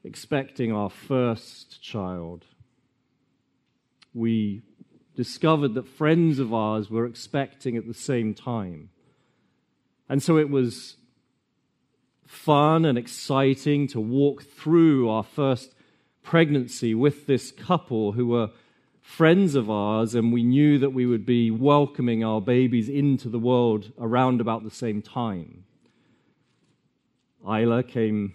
expecting 0.05 0.73
our 0.73 0.91
first 0.91 1.83
child, 1.83 2.45
we 4.15 4.63
discovered 5.17 5.75
that 5.75 5.89
friends 5.89 6.39
of 6.39 6.53
ours 6.53 6.91
were 6.91 7.07
expecting 7.07 7.77
at 7.77 7.87
the 7.87 7.95
same 7.95 8.35
time. 8.35 8.91
And 10.09 10.23
so 10.23 10.39
it 10.39 10.51
was 10.51 10.98
fun 12.29 12.85
and 12.85 12.99
exciting 12.99 13.89
to 13.89 13.99
walk 13.99 14.43
through 14.43 15.09
our 15.09 15.25
first 15.25 15.75
pregnancy 16.23 16.95
with 16.95 17.27
this 17.27 17.51
couple 17.51 18.13
who 18.13 18.27
were 18.27 18.51
friends 19.01 19.55
of 19.55 19.71
ours, 19.71 20.15
and 20.15 20.31
we 20.31 20.43
knew 20.43 20.79
that 20.79 20.91
we 20.91 21.07
would 21.07 21.25
be 21.25 21.51
welcoming 21.51 22.23
our 22.23 22.43
babies 22.43 22.91
into 22.91 23.31
the 23.31 23.39
world 23.39 23.91
around 23.99 24.43
about 24.43 24.63
the 24.63 24.71
same 24.71 25.01
time. 25.01 25.65
Isla 27.43 27.83
came 27.83 28.35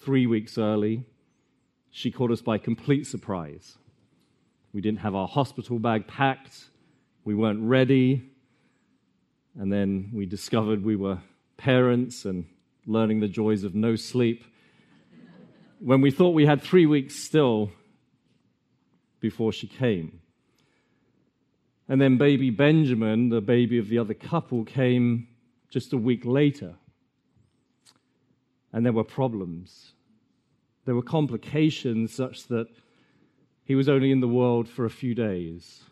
three 0.00 0.28
weeks 0.28 0.56
early. 0.56 1.04
She 1.90 2.12
caught 2.12 2.30
us 2.30 2.40
by 2.40 2.56
complete 2.56 3.08
surprise. 3.08 3.78
We 4.72 4.80
didn't 4.80 5.00
have 5.00 5.16
our 5.16 5.26
hospital 5.26 5.80
bag 5.80 6.06
packed. 6.06 6.66
We 7.24 7.34
weren't 7.34 7.68
ready. 7.68 8.30
And 9.58 9.72
then 9.72 10.10
we 10.14 10.24
discovered 10.24 10.84
we 10.84 10.96
were 10.96 11.18
parents 11.56 12.24
and 12.24 12.46
learning 12.86 13.20
the 13.20 13.28
joys 13.28 13.64
of 13.64 13.74
no 13.74 13.96
sleep. 13.96 14.44
When 15.78 16.00
we 16.00 16.10
thought 16.10 16.30
we 16.30 16.46
had 16.46 16.62
three 16.62 16.86
weeks 16.86 17.16
still 17.16 17.70
before 19.20 19.52
she 19.52 19.66
came. 19.66 20.20
And 21.88 22.00
then 22.00 22.16
baby 22.16 22.50
Benjamin, 22.50 23.28
the 23.28 23.40
baby 23.40 23.78
of 23.78 23.88
the 23.88 23.98
other 23.98 24.14
couple, 24.14 24.64
came 24.64 25.28
just 25.70 25.92
a 25.92 25.96
week 25.96 26.24
later. 26.24 26.74
And 28.72 28.84
there 28.84 28.92
were 28.92 29.04
problems. 29.04 29.92
There 30.84 30.94
were 30.94 31.02
complications 31.02 32.14
such 32.14 32.46
that 32.48 32.66
he 33.64 33.74
was 33.74 33.88
only 33.88 34.10
in 34.10 34.20
the 34.20 34.28
world 34.28 34.68
for 34.68 34.84
a 34.84 34.90
few 34.90 35.14
days. 35.14 35.82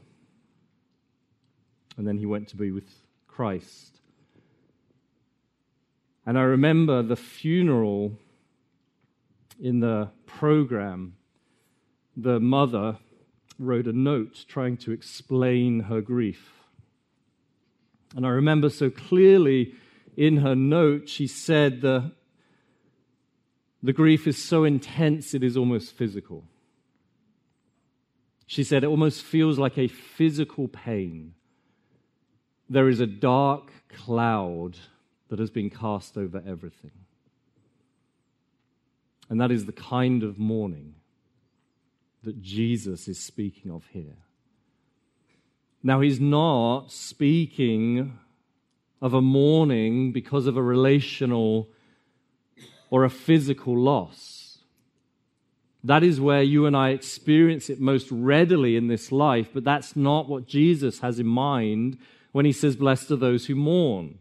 And 1.96 2.06
then 2.06 2.18
he 2.18 2.26
went 2.26 2.48
to 2.48 2.56
be 2.56 2.70
with 2.70 2.88
Christ. 3.28 3.89
And 6.30 6.38
I 6.38 6.42
remember 6.42 7.02
the 7.02 7.16
funeral 7.16 8.12
in 9.60 9.80
the 9.80 10.10
program. 10.26 11.16
The 12.16 12.38
mother 12.38 12.98
wrote 13.58 13.88
a 13.88 13.92
note 13.92 14.44
trying 14.46 14.76
to 14.76 14.92
explain 14.92 15.80
her 15.80 16.00
grief. 16.00 16.52
And 18.14 18.24
I 18.24 18.28
remember 18.28 18.70
so 18.70 18.90
clearly 18.90 19.74
in 20.16 20.36
her 20.36 20.54
note, 20.54 21.08
she 21.08 21.26
said 21.26 21.80
the, 21.80 22.12
the 23.82 23.92
grief 23.92 24.28
is 24.28 24.40
so 24.40 24.62
intense 24.62 25.34
it 25.34 25.42
is 25.42 25.56
almost 25.56 25.94
physical. 25.96 26.44
She 28.46 28.62
said 28.62 28.84
it 28.84 28.86
almost 28.86 29.24
feels 29.24 29.58
like 29.58 29.76
a 29.76 29.88
physical 29.88 30.68
pain. 30.68 31.34
There 32.68 32.88
is 32.88 33.00
a 33.00 33.06
dark 33.08 33.72
cloud 33.88 34.76
that 35.30 35.38
has 35.38 35.50
been 35.50 35.70
cast 35.70 36.18
over 36.18 36.42
everything. 36.46 36.90
And 39.30 39.40
that 39.40 39.50
is 39.50 39.64
the 39.64 39.72
kind 39.72 40.22
of 40.22 40.38
mourning 40.38 40.94
that 42.24 42.42
Jesus 42.42 43.08
is 43.08 43.18
speaking 43.18 43.70
of 43.70 43.86
here. 43.92 44.18
Now, 45.82 46.00
he's 46.00 46.20
not 46.20 46.90
speaking 46.90 48.18
of 49.00 49.14
a 49.14 49.22
mourning 49.22 50.12
because 50.12 50.46
of 50.46 50.56
a 50.56 50.62
relational 50.62 51.68
or 52.90 53.04
a 53.04 53.10
physical 53.10 53.78
loss. 53.78 54.58
That 55.82 56.02
is 56.02 56.20
where 56.20 56.42
you 56.42 56.66
and 56.66 56.76
I 56.76 56.90
experience 56.90 57.70
it 57.70 57.80
most 57.80 58.08
readily 58.10 58.76
in 58.76 58.88
this 58.88 59.10
life, 59.10 59.48
but 59.54 59.64
that's 59.64 59.96
not 59.96 60.28
what 60.28 60.46
Jesus 60.46 60.98
has 60.98 61.18
in 61.18 61.26
mind 61.26 61.96
when 62.32 62.44
he 62.44 62.52
says, 62.52 62.76
Blessed 62.76 63.12
are 63.12 63.16
those 63.16 63.46
who 63.46 63.54
mourn. 63.54 64.18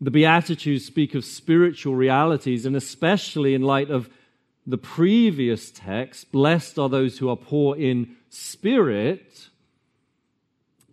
The 0.00 0.10
Beatitudes 0.10 0.84
speak 0.84 1.14
of 1.14 1.24
spiritual 1.24 1.94
realities, 1.94 2.66
and 2.66 2.76
especially 2.76 3.54
in 3.54 3.62
light 3.62 3.90
of 3.90 4.10
the 4.66 4.78
previous 4.78 5.70
text, 5.70 6.32
Blessed 6.32 6.78
are 6.78 6.88
those 6.88 7.18
who 7.18 7.28
are 7.28 7.36
poor 7.36 7.76
in 7.76 8.16
spirit 8.28 9.48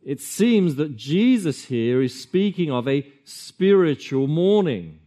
it 0.06 0.20
seems 0.20 0.76
that 0.76 0.98
Jesus 0.98 1.66
here 1.66 2.02
is 2.02 2.20
speaking 2.20 2.70
of 2.70 2.88
a 2.88 3.08
spiritual 3.24 4.28
mourning, 4.28 5.00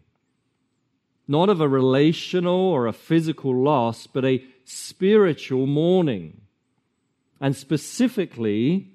not 1.29 1.49
of 1.49 1.61
a 1.61 1.69
relational 1.69 2.55
or 2.55 2.87
a 2.87 2.93
physical 2.93 3.55
loss, 3.55 4.07
but 4.07 4.25
a 4.25 4.43
spiritual 4.65 5.67
mourning. 5.67 6.41
And 7.41 7.55
specifically, 7.55 8.89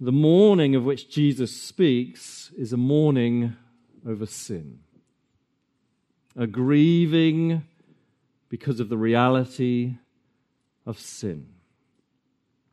the 0.00 0.12
mourning 0.12 0.74
of 0.74 0.84
which 0.84 1.10
Jesus 1.10 1.60
speaks 1.60 2.50
is 2.56 2.72
a 2.72 2.78
mourning 2.78 3.56
over 4.08 4.26
sin, 4.26 4.78
a 6.36 6.46
grieving 6.46 7.62
because 8.48 8.80
of 8.80 8.88
the 8.88 8.96
reality 8.96 9.96
of 10.86 10.98
sin. 10.98 11.46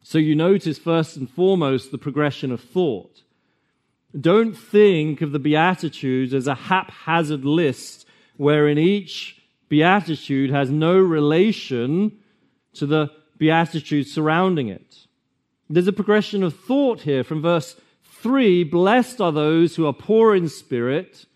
So 0.02 0.18
you 0.18 0.36
notice, 0.36 0.78
first 0.78 1.18
and 1.18 1.30
foremost, 1.30 1.92
the 1.92 1.98
progression 1.98 2.52
of 2.52 2.62
thought. 2.62 3.24
Don't 4.18 4.54
think 4.54 5.22
of 5.22 5.34
the 5.34 5.40
Beatitudes 5.40 6.34
as 6.34 6.48
a 6.48 6.56
haphazard 6.56 7.44
list 7.44 8.08
wherein 8.38 8.78
each 8.78 9.42
Beatitude 9.68 10.52
has 10.52 10.70
no 10.70 10.98
relation 10.98 12.18
to 12.76 12.86
the 12.86 13.12
Beatitudes 13.38 14.12
surrounding 14.14 14.70
it. 14.70 15.08
There's 15.70 15.88
a 15.88 15.94
progression 15.94 16.44
of 16.44 16.58
thought 16.58 17.02
here 17.02 17.24
from 17.24 17.42
verse 17.42 17.76
3 18.26 18.64
Blessed 18.64 19.22
are 19.22 19.32
those 19.32 19.76
who 19.76 19.86
are 19.86 19.94
poor 19.94 20.34
in 20.34 20.50
spirit. 20.50 21.28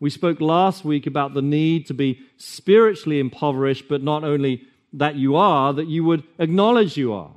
We 0.00 0.08
spoke 0.08 0.40
last 0.40 0.86
week 0.86 1.06
about 1.06 1.34
the 1.34 1.42
need 1.42 1.84
to 1.88 1.92
be 1.92 2.18
spiritually 2.38 3.20
impoverished, 3.20 3.90
but 3.90 4.02
not 4.02 4.24
only 4.24 4.62
that 4.94 5.16
you 5.16 5.36
are, 5.36 5.74
that 5.74 5.88
you 5.88 6.02
would 6.04 6.24
acknowledge 6.38 6.96
you 6.96 7.12
are. 7.12 7.32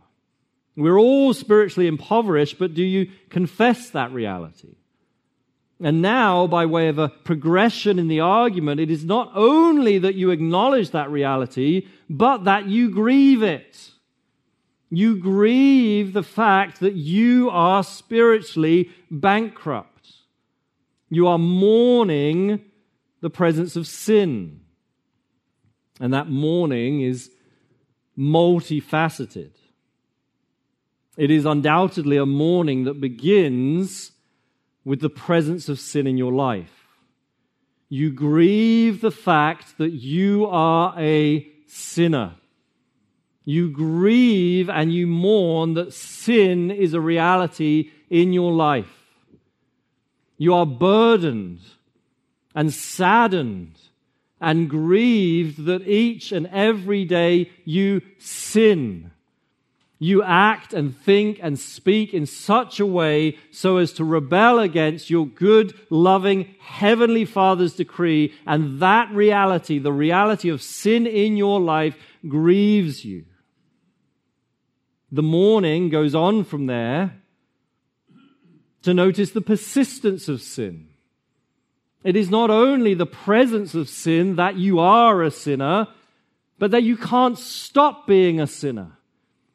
We're 0.77 0.97
all 0.97 1.33
spiritually 1.33 1.87
impoverished, 1.87 2.57
but 2.57 2.73
do 2.73 2.81
you 2.81 3.11
confess 3.29 3.89
that 3.89 4.13
reality? 4.13 4.75
And 5.81 6.01
now, 6.01 6.47
by 6.47 6.65
way 6.65 6.87
of 6.87 6.97
a 6.97 7.09
progression 7.09 7.99
in 7.99 8.07
the 8.07 8.21
argument, 8.21 8.79
it 8.79 8.89
is 8.89 9.03
not 9.03 9.33
only 9.35 9.99
that 9.99 10.15
you 10.15 10.31
acknowledge 10.31 10.91
that 10.91 11.11
reality, 11.11 11.89
but 12.09 12.45
that 12.45 12.67
you 12.67 12.89
grieve 12.89 13.43
it. 13.43 13.89
You 14.95 15.15
grieve 15.15 16.13
the 16.13 16.21
fact 16.21 16.79
that 16.81 16.93
you 16.93 17.49
are 17.49 17.83
spiritually 17.83 18.91
bankrupt. 19.09 20.11
You 21.09 21.27
are 21.27 21.39
mourning 21.39 22.63
the 23.19 23.31
presence 23.31 23.75
of 23.75 23.87
sin. 23.87 24.61
And 25.99 26.13
that 26.13 26.29
mourning 26.29 27.01
is 27.01 27.31
multifaceted. 28.15 29.53
It 31.17 31.31
is 31.31 31.45
undoubtedly 31.45 32.17
a 32.17 32.27
mourning 32.27 32.83
that 32.83 33.01
begins 33.01 34.11
with 34.85 34.99
the 34.99 35.09
presence 35.09 35.69
of 35.69 35.79
sin 35.79 36.05
in 36.05 36.17
your 36.17 36.33
life. 36.33 36.85
You 37.89 38.11
grieve 38.11 39.01
the 39.01 39.09
fact 39.09 39.79
that 39.79 39.91
you 39.91 40.45
are 40.45 40.93
a 40.99 41.47
sinner. 41.65 42.35
You 43.45 43.69
grieve 43.69 44.69
and 44.69 44.93
you 44.93 45.07
mourn 45.07 45.73
that 45.73 45.93
sin 45.93 46.71
is 46.71 46.93
a 46.93 47.01
reality 47.01 47.91
in 48.09 48.33
your 48.33 48.51
life. 48.51 49.03
You 50.37 50.53
are 50.53 50.65
burdened 50.65 51.59
and 52.55 52.73
saddened 52.73 53.79
and 54.39 54.69
grieved 54.69 55.65
that 55.65 55.87
each 55.87 56.31
and 56.31 56.47
every 56.47 57.05
day 57.05 57.51
you 57.65 58.01
sin 58.17 59.11
you 60.03 60.21
act 60.21 60.73
and 60.73 60.97
think 60.97 61.39
and 61.41 61.57
speak 61.57 62.13
in 62.13 62.25
such 62.25 62.81
a 62.81 62.85
way 62.85 63.37
so 63.51 63.77
as 63.77 63.93
to 63.93 64.03
rebel 64.03 64.59
against 64.59 65.09
your 65.09 65.25
good, 65.25 65.73
loving, 65.89 66.53
heavenly 66.59 67.23
Father's 67.23 67.73
decree. 67.73 68.33
And 68.45 68.81
that 68.81 69.09
reality, 69.11 69.79
the 69.79 69.93
reality 69.93 70.49
of 70.49 70.61
sin 70.61 71.07
in 71.07 71.37
your 71.37 71.61
life, 71.61 71.95
grieves 72.27 73.05
you. 73.05 73.23
The 75.13 75.21
mourning 75.21 75.89
goes 75.89 76.15
on 76.15 76.43
from 76.43 76.65
there 76.65 77.13
to 78.81 78.95
notice 78.95 79.29
the 79.29 79.41
persistence 79.41 80.27
of 80.27 80.41
sin. 80.41 80.87
It 82.03 82.15
is 82.15 82.31
not 82.31 82.49
only 82.49 82.95
the 82.95 83.05
presence 83.05 83.75
of 83.75 83.87
sin 83.87 84.37
that 84.37 84.55
you 84.55 84.79
are 84.79 85.21
a 85.21 85.29
sinner, 85.29 85.87
but 86.57 86.71
that 86.71 86.81
you 86.81 86.97
can't 86.97 87.37
stop 87.37 88.07
being 88.07 88.41
a 88.41 88.47
sinner. 88.47 88.97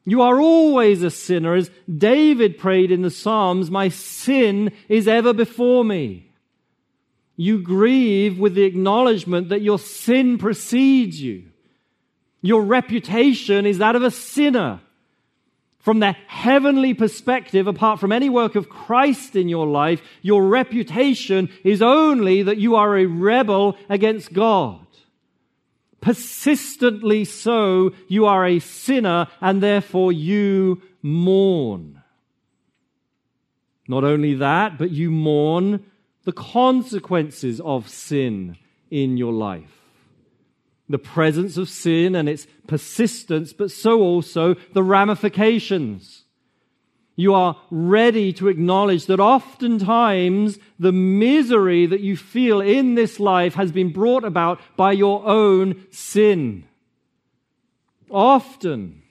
You 0.05 0.21
are 0.21 0.39
always 0.39 1.03
a 1.03 1.11
sinner. 1.11 1.55
As 1.55 1.69
David 1.93 2.57
prayed 2.57 2.89
in 2.89 3.01
the 3.01 3.11
Psalms, 3.11 3.69
my 3.69 3.89
sin 3.89 4.71
is 4.87 5.09
ever 5.09 5.33
before 5.33 5.83
me. 5.83 6.31
You 7.35 7.61
grieve 7.61 8.39
with 8.39 8.55
the 8.55 8.63
acknowledgement 8.63 9.49
that 9.49 9.61
your 9.61 9.77
sin 9.77 10.37
precedes 10.37 11.21
you. 11.21 11.49
Your 12.41 12.63
reputation 12.63 13.65
is 13.65 13.79
that 13.79 13.97
of 13.97 14.03
a 14.03 14.11
sinner. 14.11 14.79
From 15.89 16.01
the 16.01 16.15
heavenly 16.27 16.93
perspective, 16.93 17.65
apart 17.65 17.99
from 17.99 18.11
any 18.11 18.29
work 18.29 18.53
of 18.53 18.69
Christ 18.69 19.35
in 19.35 19.49
your 19.49 19.65
life, 19.65 20.03
your 20.21 20.45
reputation 20.45 21.49
is 21.63 21.81
only 21.81 22.43
that 22.43 22.59
you 22.59 22.75
are 22.75 22.95
a 22.95 23.07
rebel 23.07 23.75
against 23.89 24.31
God 24.31 24.85
persistently 25.99 27.25
so, 27.25 27.95
you 28.07 28.27
are 28.27 28.45
a 28.45 28.59
sinner 28.59 29.29
and 29.41 29.63
therefore 29.63 30.11
you 30.11 30.79
mourn. 31.01 32.03
Not 33.87 34.03
only 34.03 34.35
that, 34.35 34.77
but 34.77 34.91
you 34.91 35.09
mourn 35.09 35.83
the 36.23 36.33
consequences 36.33 37.59
of 37.61 37.89
sin 37.89 38.57
in 38.91 39.17
your 39.17 39.33
life. 39.33 39.78
The 40.89 40.97
presence 40.97 41.55
of 41.57 41.69
sin 41.69 42.15
and 42.15 42.27
its 42.27 42.47
persistence, 42.67 43.53
but 43.53 43.69
so 43.71 44.01
also 44.01 44.55
the 44.73 44.83
ramifications 44.83 46.23
you 47.19 47.33
are 47.33 47.57
ready 47.69 48.31
to 48.31 48.47
acknowledge 48.47 49.07
that 49.07 49.19
oftentimes 49.19 50.57
the 50.79 50.93
misery 50.93 51.85
that 51.85 51.99
you 51.99 52.15
feel 52.15 52.61
in 52.61 52.95
this 52.95 53.19
life 53.19 53.55
has 53.55 53.73
been 53.73 53.91
brought 53.91 54.23
about 54.23 54.61
by 54.77 54.93
your 54.93 55.27
own 55.27 55.85
sin. 55.91 56.63
Often, 58.09 59.03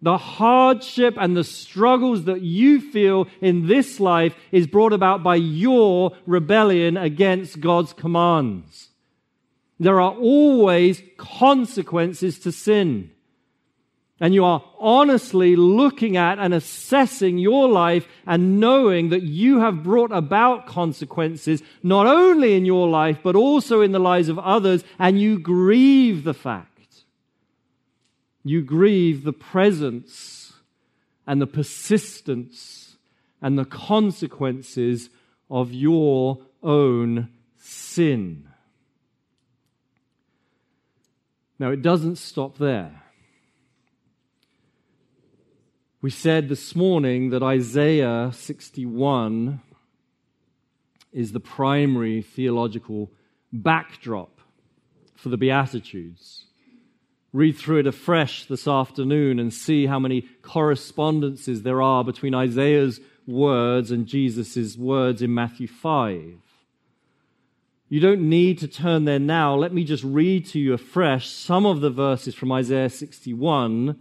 the 0.00 0.16
hardship 0.16 1.18
and 1.18 1.36
the 1.36 1.44
struggles 1.44 2.24
that 2.24 2.40
you 2.40 2.80
feel 2.80 3.26
in 3.42 3.66
this 3.66 4.00
life 4.00 4.34
is 4.50 4.66
brought 4.66 4.94
about 4.94 5.22
by 5.22 5.34
your 5.34 6.16
rebellion 6.24 6.96
against 6.96 7.60
God's 7.60 7.92
commands. 7.92 8.88
There 9.78 10.00
are 10.00 10.14
always 10.14 11.02
consequences 11.18 12.38
to 12.40 12.52
sin 12.52 13.10
and 14.18 14.32
you 14.32 14.44
are 14.44 14.64
honestly 14.78 15.56
looking 15.56 16.16
at 16.16 16.38
and 16.38 16.54
assessing 16.54 17.36
your 17.36 17.68
life 17.68 18.08
and 18.26 18.58
knowing 18.58 19.10
that 19.10 19.22
you 19.22 19.60
have 19.60 19.82
brought 19.82 20.10
about 20.10 20.66
consequences 20.66 21.62
not 21.82 22.06
only 22.06 22.54
in 22.54 22.64
your 22.64 22.88
life 22.88 23.18
but 23.22 23.36
also 23.36 23.82
in 23.82 23.92
the 23.92 23.98
lives 23.98 24.28
of 24.28 24.38
others, 24.38 24.84
and 24.98 25.20
you 25.20 25.38
grieve 25.38 26.24
the 26.24 26.34
fact 26.34 27.04
You 28.42 28.62
grieve 28.62 29.24
the 29.24 29.32
presence 29.32 30.54
and 31.26 31.40
the 31.40 31.46
persistence 31.46 32.96
and 33.42 33.58
the 33.58 33.64
consequences 33.64 35.10
of 35.50 35.74
your 35.74 36.38
own 36.62 37.28
sin. 37.58 38.45
Now, 41.58 41.70
it 41.70 41.82
doesn't 41.82 42.16
stop 42.16 42.58
there. 42.58 43.02
We 46.02 46.10
said 46.10 46.48
this 46.48 46.76
morning 46.76 47.30
that 47.30 47.42
Isaiah 47.42 48.30
61 48.32 49.60
is 51.12 51.32
the 51.32 51.40
primary 51.40 52.20
theological 52.20 53.10
backdrop 53.52 54.38
for 55.14 55.30
the 55.30 55.38
Beatitudes. 55.38 56.44
Read 57.32 57.56
through 57.56 57.80
it 57.80 57.86
afresh 57.86 58.44
this 58.44 58.68
afternoon 58.68 59.38
and 59.38 59.52
see 59.52 59.86
how 59.86 59.98
many 59.98 60.22
correspondences 60.42 61.62
there 61.62 61.80
are 61.80 62.04
between 62.04 62.34
Isaiah's 62.34 63.00
words 63.26 63.90
and 63.90 64.06
Jesus' 64.06 64.76
words 64.76 65.22
in 65.22 65.34
Matthew 65.34 65.66
5. 65.66 66.45
You 67.88 68.00
don't 68.00 68.28
need 68.28 68.58
to 68.58 68.68
turn 68.68 69.04
there 69.04 69.20
now. 69.20 69.54
Let 69.54 69.72
me 69.72 69.84
just 69.84 70.02
read 70.02 70.44
to 70.46 70.58
you 70.58 70.72
afresh 70.72 71.28
some 71.28 71.64
of 71.64 71.80
the 71.80 71.90
verses 71.90 72.34
from 72.34 72.50
Isaiah 72.50 72.90
61. 72.90 73.96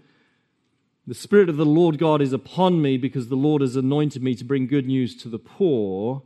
The 1.06 1.14
Spirit 1.14 1.50
of 1.50 1.58
the 1.58 1.68
Lord 1.68 2.00
God 2.00 2.20
is 2.20 2.34
upon 2.34 2.82
me 2.82 2.98
because 2.98 3.30
the 3.30 3.36
Lord 3.36 3.62
has 3.62 3.76
anointed 3.76 4.24
me 4.24 4.34
to 4.36 4.44
bring 4.44 4.66
good 4.66 4.88
news 4.88 5.16
to 5.18 5.30
the 5.30 5.38
poor, 5.38 6.24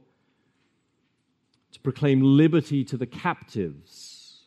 to 1.73 1.79
proclaim 1.81 2.21
liberty 2.21 2.85
to 2.85 2.95
the 2.95 3.05
captives, 3.05 4.43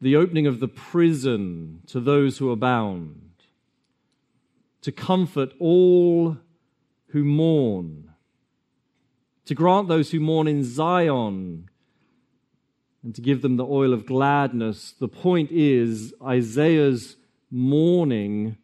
the 0.00 0.14
opening 0.14 0.46
of 0.46 0.60
the 0.60 0.68
prison 0.68 1.82
to 1.88 1.98
those 1.98 2.38
who 2.38 2.52
are 2.52 2.56
bound, 2.56 3.32
to 4.82 4.92
comfort 4.92 5.52
all 5.58 6.36
who 7.08 7.24
mourn 7.24 8.08
to 9.48 9.54
grant 9.54 9.88
those 9.88 10.10
who 10.10 10.20
mourn 10.20 10.46
in 10.46 10.62
Zion 10.62 11.70
and 13.02 13.14
to 13.14 13.22
give 13.22 13.40
them 13.40 13.56
the 13.56 13.64
oil 13.64 13.94
of 13.94 14.04
gladness. 14.04 14.92
The 15.00 15.08
point 15.08 15.50
is, 15.50 16.12
Isaiah's 16.22 17.16
mourning 17.50 18.58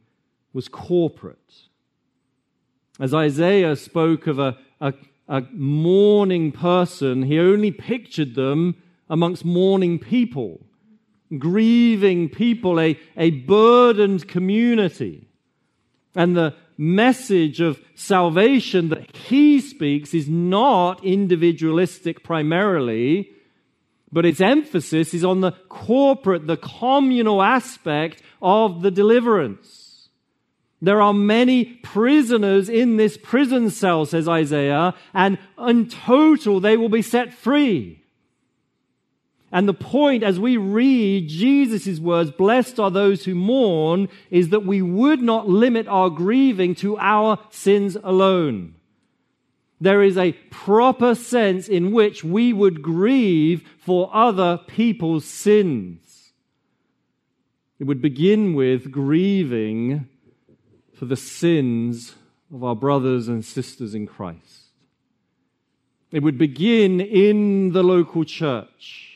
was 0.53 0.69
corporate. 0.69 1.55
As 3.01 3.15
Isaiah 3.15 3.77
spoke 3.77 4.27
of 4.27 4.39
a, 4.39 4.59
a, 4.79 4.93
a 5.27 5.41
mourning 5.53 6.53
person, 6.53 7.23
he 7.23 7.39
only 7.39 7.71
pictured 7.71 8.35
them 8.35 8.77
amongst 9.09 9.43
mourning 9.43 9.99
people, 9.99 10.67
grieving 11.39 12.29
people, 12.29 12.79
a, 12.79 12.99
a 13.17 13.31
burdened 13.31 14.29
community. 14.29 15.29
And 16.15 16.37
the, 16.37 16.55
message 16.77 17.61
of 17.61 17.81
salvation 17.95 18.89
that 18.89 19.17
he 19.17 19.61
speaks 19.61 20.15
is 20.15 20.29
not 20.29 21.05
individualistic 21.05 22.23
primarily, 22.23 23.31
but 24.13 24.27
its 24.27 24.41
emphasis 24.41 25.15
is 25.15 25.25
on 25.25 25.41
the 25.41 25.53
corporate, 25.69 26.47
the 26.47 26.57
communal 26.57 27.43
aspect 27.43 28.23
of 28.41 28.83
the 28.83 28.91
deliverance. 28.91 30.09
There 30.81 31.01
are 31.01 31.15
many 31.15 31.65
prisoners 31.65 32.69
in 32.69 32.99
this 32.99 33.17
prison 33.17 33.71
cell, 33.71 34.05
says 34.05 34.29
Isaiah, 34.29 34.95
and 35.15 35.39
in 35.59 35.89
total 35.89 36.61
they 36.61 36.77
will 36.77 36.91
be 36.91 37.03
set 37.03 37.33
free. 37.33 38.04
And 39.55 39.69
the 39.69 39.73
point 39.73 40.25
as 40.25 40.41
we 40.41 40.57
read 40.57 41.29
Jesus' 41.29 42.01
words, 42.01 42.33
blessed 42.33 42.81
are 42.81 42.91
those 42.91 43.25
who 43.25 43.37
mourn, 43.37 44.09
is 44.29 44.49
that 44.49 44.67
we 44.67 44.83
would 44.83 45.23
not 45.23 45.49
limit 45.49 45.87
our 45.87 46.11
grieving 46.11 46.75
to 46.75 46.99
our 46.99 47.39
sins 47.51 47.97
alone. 48.03 48.75
There 49.81 50.03
is 50.03 50.19
a 50.19 50.33
proper 50.51 51.15
sense 51.15 51.69
in 51.69 51.93
which 51.93 52.25
we 52.25 52.53
would 52.53 52.83
grieve 52.83 53.63
for 53.79 54.11
other 54.13 54.59
people's 54.67 55.25
sins. 55.25 56.33
It 57.79 57.85
would 57.85 58.03
begin 58.03 58.55
with 58.55 58.91
grieving 58.91 60.09
for 60.95 61.05
the 61.05 61.17
sins 61.17 62.17
of 62.53 62.65
our 62.65 62.75
brothers 62.75 63.29
and 63.29 63.45
sisters 63.45 63.95
in 63.95 64.09
Christ. 64.09 64.73
It 66.11 66.25
would 66.25 66.39
begin 66.39 67.01
in 67.01 67.71
the 67.71 67.85
local 67.85 68.25
church 68.25 69.13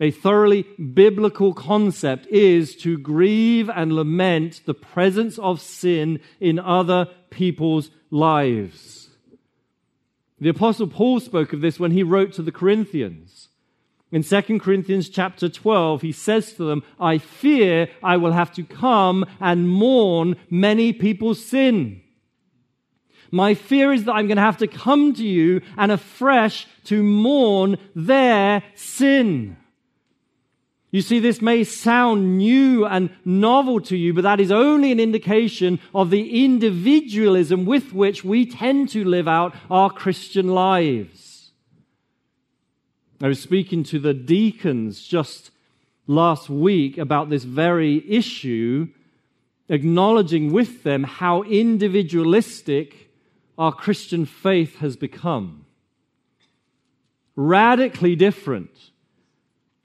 a 0.00 0.10
thoroughly 0.10 0.62
biblical 0.94 1.52
concept 1.52 2.26
is 2.28 2.74
to 2.76 2.98
grieve 2.98 3.68
and 3.68 3.92
lament 3.92 4.62
the 4.64 4.74
presence 4.74 5.38
of 5.38 5.60
sin 5.60 6.20
in 6.40 6.58
other 6.58 7.06
people's 7.28 7.90
lives. 8.10 9.10
The 10.40 10.48
apostle 10.48 10.86
Paul 10.86 11.20
spoke 11.20 11.52
of 11.52 11.60
this 11.60 11.78
when 11.78 11.90
he 11.90 12.02
wrote 12.02 12.32
to 12.34 12.42
the 12.42 12.52
Corinthians. 12.52 13.48
In 14.10 14.24
2 14.24 14.58
Corinthians 14.58 15.08
chapter 15.08 15.48
12, 15.48 16.02
he 16.02 16.12
says 16.12 16.54
to 16.54 16.64
them, 16.64 16.82
I 16.98 17.18
fear 17.18 17.88
I 18.02 18.16
will 18.16 18.32
have 18.32 18.52
to 18.54 18.64
come 18.64 19.24
and 19.38 19.68
mourn 19.68 20.36
many 20.48 20.92
people's 20.92 21.44
sin. 21.44 22.00
My 23.30 23.54
fear 23.54 23.92
is 23.92 24.04
that 24.04 24.12
I'm 24.12 24.26
going 24.26 24.36
to 24.36 24.42
have 24.42 24.56
to 24.56 24.66
come 24.66 25.14
to 25.14 25.24
you 25.24 25.60
and 25.76 25.92
afresh 25.92 26.66
to 26.86 27.02
mourn 27.02 27.76
their 27.94 28.64
sin. 28.74 29.56
You 30.92 31.02
see, 31.02 31.20
this 31.20 31.40
may 31.40 31.62
sound 31.62 32.38
new 32.38 32.84
and 32.84 33.10
novel 33.24 33.80
to 33.82 33.96
you, 33.96 34.12
but 34.12 34.22
that 34.22 34.40
is 34.40 34.50
only 34.50 34.90
an 34.90 34.98
indication 34.98 35.78
of 35.94 36.10
the 36.10 36.44
individualism 36.44 37.64
with 37.64 37.92
which 37.92 38.24
we 38.24 38.44
tend 38.44 38.88
to 38.90 39.04
live 39.04 39.28
out 39.28 39.54
our 39.70 39.90
Christian 39.90 40.48
lives. 40.48 41.52
I 43.22 43.28
was 43.28 43.40
speaking 43.40 43.84
to 43.84 44.00
the 44.00 44.14
deacons 44.14 45.06
just 45.06 45.52
last 46.08 46.50
week 46.50 46.98
about 46.98 47.30
this 47.30 47.44
very 47.44 48.04
issue, 48.10 48.88
acknowledging 49.68 50.52
with 50.52 50.82
them 50.82 51.04
how 51.04 51.42
individualistic 51.42 53.10
our 53.56 53.72
Christian 53.72 54.26
faith 54.26 54.78
has 54.78 54.96
become. 54.96 55.66
Radically 57.36 58.16
different 58.16 58.89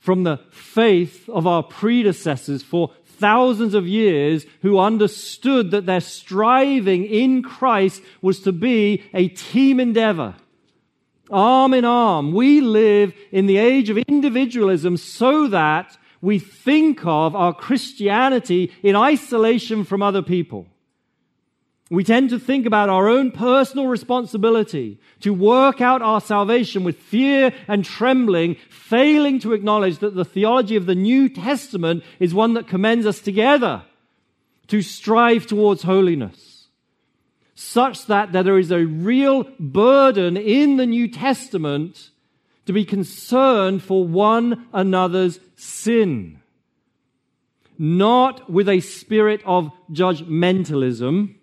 from 0.06 0.24
the 0.24 0.38
faith 0.52 1.28
of 1.30 1.48
our 1.48 1.64
predecessors 1.64 2.62
for 2.62 2.92
thousands 3.18 3.74
of 3.74 3.88
years 3.88 4.46
who 4.62 4.78
understood 4.78 5.72
that 5.72 5.88
their 5.88 6.00
striving 6.00 7.06
in 7.06 7.42
Christ 7.42 8.04
was 8.22 8.40
to 8.42 8.52
be 8.52 9.04
a 9.16 9.30
team 9.30 9.80
endeavor. 9.80 10.36
Arm 11.32 11.74
in 11.74 11.86
arm. 11.86 12.34
We 12.34 12.62
live 12.62 13.14
in 13.32 13.48
the 13.48 13.58
age 13.58 13.90
of 13.90 13.98
individualism 13.98 14.96
so 14.98 15.48
that 15.48 15.98
we 16.22 16.38
think 16.38 17.04
of 17.04 17.36
our 17.36 17.54
Christianity 17.54 18.72
in 18.84 18.96
isolation 18.96 19.86
from 19.86 20.04
other 20.04 20.22
people. 20.22 20.68
We 21.92 22.04
tend 22.04 22.32
to 22.32 22.40
think 22.40 22.66
about 22.66 22.90
our 22.90 23.08
own 23.08 23.30
personal 23.32 23.86
responsibility 23.86 25.00
to 25.20 25.34
work 25.34 25.82
out 25.82 26.02
our 26.02 26.20
salvation 26.20 26.84
with 26.84 26.98
fear 26.98 27.54
and 27.68 27.86
trembling, 27.86 28.56
failing 28.70 29.40
to 29.40 29.54
acknowledge 29.54 30.00
that 30.00 30.16
the 30.16 30.26
theology 30.26 30.76
of 30.76 30.88
the 30.88 30.96
New 30.96 31.30
Testament 31.30 32.04
is 32.20 32.34
one 32.34 32.56
that 32.56 32.68
commends 32.68 33.06
us 33.06 33.20
together 33.20 33.84
to 34.68 34.82
strive 34.82 35.46
towards 35.46 35.84
holiness, 35.84 36.68
such 37.54 38.08
that, 38.08 38.34
there 38.34 38.58
is 38.58 38.72
a 38.72 38.86
real 38.86 39.44
burden 39.60 40.38
in 40.38 40.78
the 40.78 40.88
New 40.88 41.08
Testament 41.08 42.10
to 42.66 42.74
be 42.74 42.84
concerned 42.84 43.84
for 43.84 44.08
one 44.08 44.66
another's 44.74 45.40
sin. 45.56 46.40
Not 47.78 48.50
with 48.50 48.68
a 48.68 48.80
spirit 48.80 49.42
of 49.46 49.72
judgmentalism, 49.92 51.36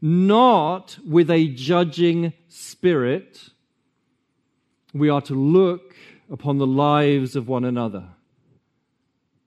not 0.00 0.98
with 1.06 1.30
a 1.30 1.48
judging 1.48 2.32
spirit. 2.48 3.50
We 4.92 5.08
are 5.08 5.22
to 5.22 5.34
look 5.34 5.94
upon 6.30 6.58
the 6.58 6.66
lives 6.66 7.36
of 7.36 7.48
one 7.48 7.64
another 7.64 8.08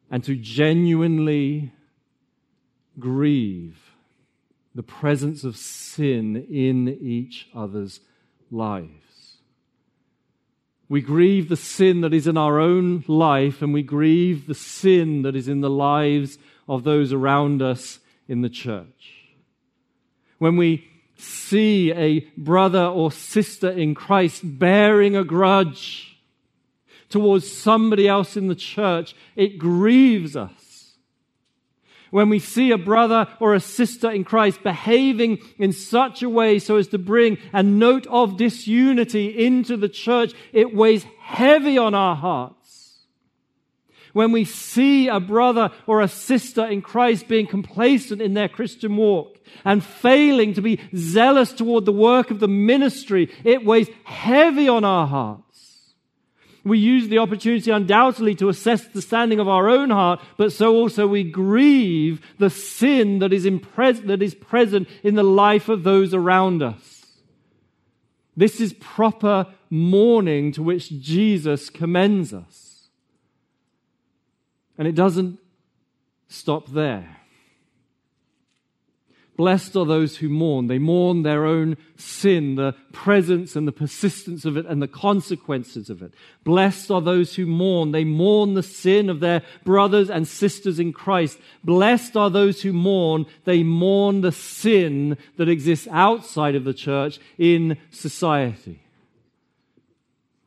and 0.09 0.23
to 0.23 0.35
genuinely 0.35 1.71
grieve 2.97 3.77
the 4.73 4.83
presence 4.83 5.43
of 5.43 5.57
sin 5.57 6.35
in 6.49 6.87
each 7.01 7.47
other's 7.53 7.99
lives. 8.51 9.37
We 10.87 11.01
grieve 11.01 11.49
the 11.49 11.55
sin 11.55 12.01
that 12.01 12.13
is 12.15 12.25
in 12.25 12.35
our 12.35 12.59
own 12.59 13.03
life, 13.07 13.61
and 13.61 13.73
we 13.73 13.83
grieve 13.83 14.47
the 14.47 14.55
sin 14.55 15.21
that 15.21 15.35
is 15.35 15.47
in 15.47 15.61
the 15.61 15.69
lives 15.69 16.39
of 16.67 16.83
those 16.83 17.13
around 17.13 17.61
us 17.61 17.99
in 18.27 18.41
the 18.41 18.49
church 18.49 19.18
when 20.39 20.57
we 20.57 20.87
see 21.17 21.91
a 21.93 22.21
brother 22.37 22.85
or 22.85 23.11
sister 23.11 23.69
in 23.69 23.93
Christ 23.93 24.41
bearing 24.43 25.15
a 25.15 25.23
grudge 25.23 26.17
towards 27.09 27.51
somebody 27.51 28.07
else 28.07 28.37
in 28.37 28.47
the 28.47 28.55
church, 28.55 29.15
it 29.35 29.57
grieves 29.57 30.35
us. 30.35 30.95
When 32.11 32.29
we 32.29 32.39
see 32.39 32.71
a 32.71 32.77
brother 32.77 33.27
or 33.39 33.53
a 33.53 33.59
sister 33.59 34.09
in 34.09 34.23
Christ 34.23 34.63
behaving 34.63 35.39
in 35.59 35.73
such 35.73 36.23
a 36.23 36.29
way 36.29 36.57
so 36.57 36.77
as 36.77 36.87
to 36.87 36.97
bring 36.97 37.37
a 37.53 37.61
note 37.61 38.07
of 38.07 38.37
disunity 38.37 39.45
into 39.45 39.77
the 39.77 39.89
church, 39.89 40.33
it 40.51 40.73
weighs 40.73 41.05
heavy 41.21 41.77
on 41.77 41.93
our 41.93 42.15
hearts. 42.15 42.58
When 44.13 44.31
we 44.31 44.45
see 44.45 45.07
a 45.07 45.19
brother 45.19 45.71
or 45.85 46.01
a 46.01 46.07
sister 46.07 46.65
in 46.65 46.81
Christ 46.81 47.27
being 47.27 47.47
complacent 47.47 48.21
in 48.21 48.33
their 48.33 48.49
Christian 48.49 48.95
walk 48.97 49.37
and 49.63 49.83
failing 49.83 50.53
to 50.55 50.61
be 50.61 50.79
zealous 50.95 51.53
toward 51.53 51.85
the 51.85 51.91
work 51.91 52.31
of 52.31 52.39
the 52.39 52.47
ministry, 52.47 53.29
it 53.43 53.65
weighs 53.65 53.89
heavy 54.03 54.67
on 54.67 54.83
our 54.83 55.07
hearts. 55.07 55.43
We 56.63 56.77
use 56.77 57.07
the 57.07 57.19
opportunity 57.19 57.71
undoubtedly 57.71 58.35
to 58.35 58.49
assess 58.49 58.85
the 58.87 59.01
standing 59.01 59.39
of 59.39 59.47
our 59.47 59.69
own 59.69 59.89
heart, 59.91 60.19
but 60.37 60.51
so 60.51 60.75
also 60.75 61.07
we 61.07 61.23
grieve 61.23 62.21
the 62.37 62.49
sin 62.49 63.19
that 63.19 63.31
is, 63.31 63.43
that 63.43 64.19
is 64.21 64.35
present 64.35 64.87
in 65.03 65.15
the 65.15 65.23
life 65.23 65.69
of 65.69 65.83
those 65.83 66.13
around 66.13 66.61
us. 66.61 67.05
This 68.35 68.59
is 68.59 68.73
proper 68.73 69.47
mourning 69.69 70.51
to 70.53 70.63
which 70.63 70.89
Jesus 71.01 71.69
commends 71.69 72.33
us. 72.33 72.68
And 74.79 74.87
it 74.87 74.95
doesn't 74.95 75.37
stop 76.29 76.69
there. 76.69 77.17
Blessed 79.35 79.75
are 79.75 79.85
those 79.85 80.17
who 80.17 80.27
mourn. 80.29 80.67
They 80.67 80.79
mourn 80.79 81.23
their 81.23 81.45
own 81.45 81.77
sin, 81.97 82.55
the 82.55 82.75
presence 82.91 83.55
and 83.55 83.67
the 83.67 83.71
persistence 83.71 84.43
of 84.43 84.57
it 84.57 84.65
and 84.65 84.81
the 84.81 84.87
consequences 84.87 85.89
of 85.89 86.01
it. 86.01 86.13
Blessed 86.43 86.91
are 86.91 87.01
those 87.01 87.35
who 87.35 87.45
mourn. 87.45 87.91
They 87.91 88.03
mourn 88.03 88.53
the 88.53 88.63
sin 88.63 89.09
of 89.09 89.19
their 89.19 89.43
brothers 89.63 90.09
and 90.09 90.27
sisters 90.27 90.79
in 90.79 90.91
Christ. 90.91 91.39
Blessed 91.63 92.17
are 92.17 92.29
those 92.29 92.61
who 92.61 92.73
mourn. 92.73 93.25
They 93.45 93.63
mourn 93.63 94.21
the 94.21 94.31
sin 94.31 95.17
that 95.37 95.49
exists 95.49 95.87
outside 95.91 96.55
of 96.55 96.63
the 96.63 96.73
church 96.73 97.19
in 97.37 97.77
society. 97.91 98.81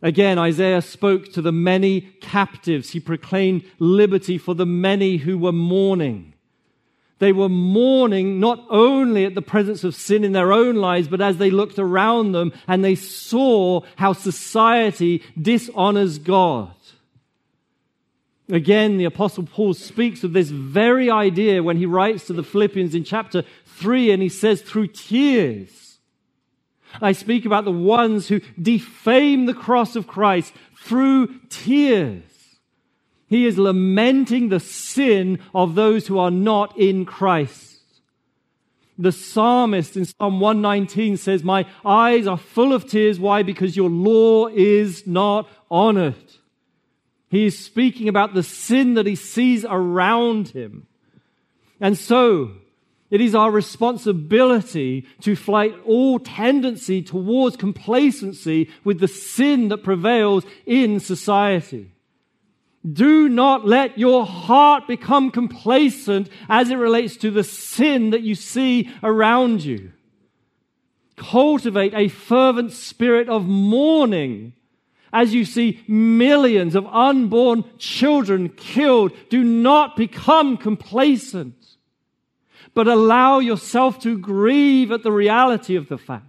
Again, 0.03 0.37
Isaiah 0.37 0.83
spoke 0.83 1.33
to 1.33 1.41
the 1.41 1.53
many 1.53 2.01
captives. 2.21 2.91
He 2.91 3.01
proclaimed 3.01 3.65
liberty 3.79 4.37
for 4.37 4.55
the 4.55 4.67
many 4.67 5.17
who 5.17 5.39
were 5.39 5.53
mourning. 5.53 6.35
They 7.21 7.33
were 7.33 7.49
mourning 7.49 8.41
not 8.41 8.67
only 8.69 9.25
at 9.25 9.37
the 9.37 9.43
presence 9.43 9.85
of 9.85 9.95
sin 9.95 10.25
in 10.25 10.33
their 10.33 10.53
own 10.53 10.75
lives, 10.75 11.07
but 11.07 11.21
as 11.21 11.37
they 11.37 11.51
looked 11.51 11.79
around 11.79 12.33
them 12.33 12.53
and 12.67 12.85
they 12.85 12.97
saw 12.97 13.83
how 13.95 14.13
society 14.13 15.23
dishonors 15.41 16.19
God. 16.19 16.75
Again, 18.51 18.99
the 18.99 19.05
Apostle 19.05 19.45
Paul 19.45 19.73
speaks 19.73 20.25
of 20.25 20.33
this 20.33 20.51
very 20.51 21.11
idea 21.11 21.63
when 21.63 21.77
he 21.77 21.87
writes 21.87 22.27
to 22.27 22.33
the 22.33 22.43
Philippians 22.43 22.93
in 22.95 23.05
chapter 23.05 23.45
3, 23.67 24.11
and 24.11 24.21
he 24.21 24.29
says, 24.29 24.61
through 24.61 24.89
tears. 24.89 25.82
I 27.01 27.13
speak 27.13 27.45
about 27.45 27.65
the 27.65 27.73
ones 27.73 28.29
who 28.29 28.41
defame 28.61 29.47
the 29.47 29.55
cross 29.55 29.97
of 29.97 30.07
Christ 30.07 30.53
through 30.77 31.41
tears. 31.49 32.23
He 33.29 33.47
is 33.47 33.57
lamenting 33.57 34.49
the 34.49 34.61
sin 34.61 35.39
of 35.55 35.75
those 35.75 36.07
who 36.07 36.19
are 36.19 36.31
not 36.31 36.79
in 36.79 37.07
Christ. 37.07 37.81
The 38.99 39.13
psalmist 39.13 39.97
in 39.97 40.05
Psalm 40.05 40.39
119 40.39 41.17
says, 41.17 41.43
My 41.43 41.67
eyes 41.85 42.27
are 42.27 42.37
full 42.37 42.75
of 42.75 42.87
tears. 42.87 43.19
Why? 43.19 43.43
Because 43.43 43.77
your 43.77 43.89
law 43.89 44.49
is 44.49 45.07
not 45.07 45.49
honored. 45.71 46.15
He 47.31 47.47
is 47.47 47.59
speaking 47.59 48.09
about 48.09 48.35
the 48.35 48.43
sin 48.43 48.95
that 48.95 49.07
he 49.07 49.17
sees 49.17 49.65
around 49.65 50.49
him. 50.49 50.87
And 51.81 51.97
so, 51.97 52.53
it 53.13 53.21
is 53.21 53.35
our 53.35 53.51
responsibility 53.51 55.07
to 55.21 55.37
fight 55.37 55.75
all 55.85 56.19
tendency 56.19 57.03
towards 57.03 57.59
complacency 57.59 58.71
with 58.85 59.01
the 59.01 59.07
sin 59.07 59.69
that 59.69 59.85
prevails 59.85 60.47
in 60.65 60.99
society. 60.99 61.93
Do 62.91 63.29
not 63.29 63.67
let 63.67 63.99
your 63.99 64.25
heart 64.25 64.89
become 64.89 65.31
complacent 65.31 66.31
as 66.49 66.71
it 66.71 66.77
relates 66.77 67.19
to 67.19 67.31
the 67.31 67.45
sin 67.45 68.11
that 68.11 68.23
you 68.23 68.35
see 68.35 68.91
around 69.03 69.63
you. 69.63 69.93
Cultivate 71.17 71.93
a 71.93 72.09
fervent 72.09 72.73
spirit 72.73 73.29
of 73.29 73.45
mourning 73.45 74.55
as 75.13 75.35
you 75.35 75.45
see 75.45 75.85
millions 75.87 76.75
of 76.75 76.87
unborn 76.87 77.65
children 77.77 78.49
killed. 78.49 79.13
Do 79.29 79.45
not 79.45 79.97
become 79.97 80.57
complacent, 80.57 81.62
but 82.75 82.89
allow 82.89 83.39
yourself 83.39 83.99
to 84.01 84.19
grieve 84.19 84.91
at 84.91 85.03
the 85.03 85.13
reality 85.13 85.77
of 85.77 85.89
the 85.89 85.99
fact 85.99 86.27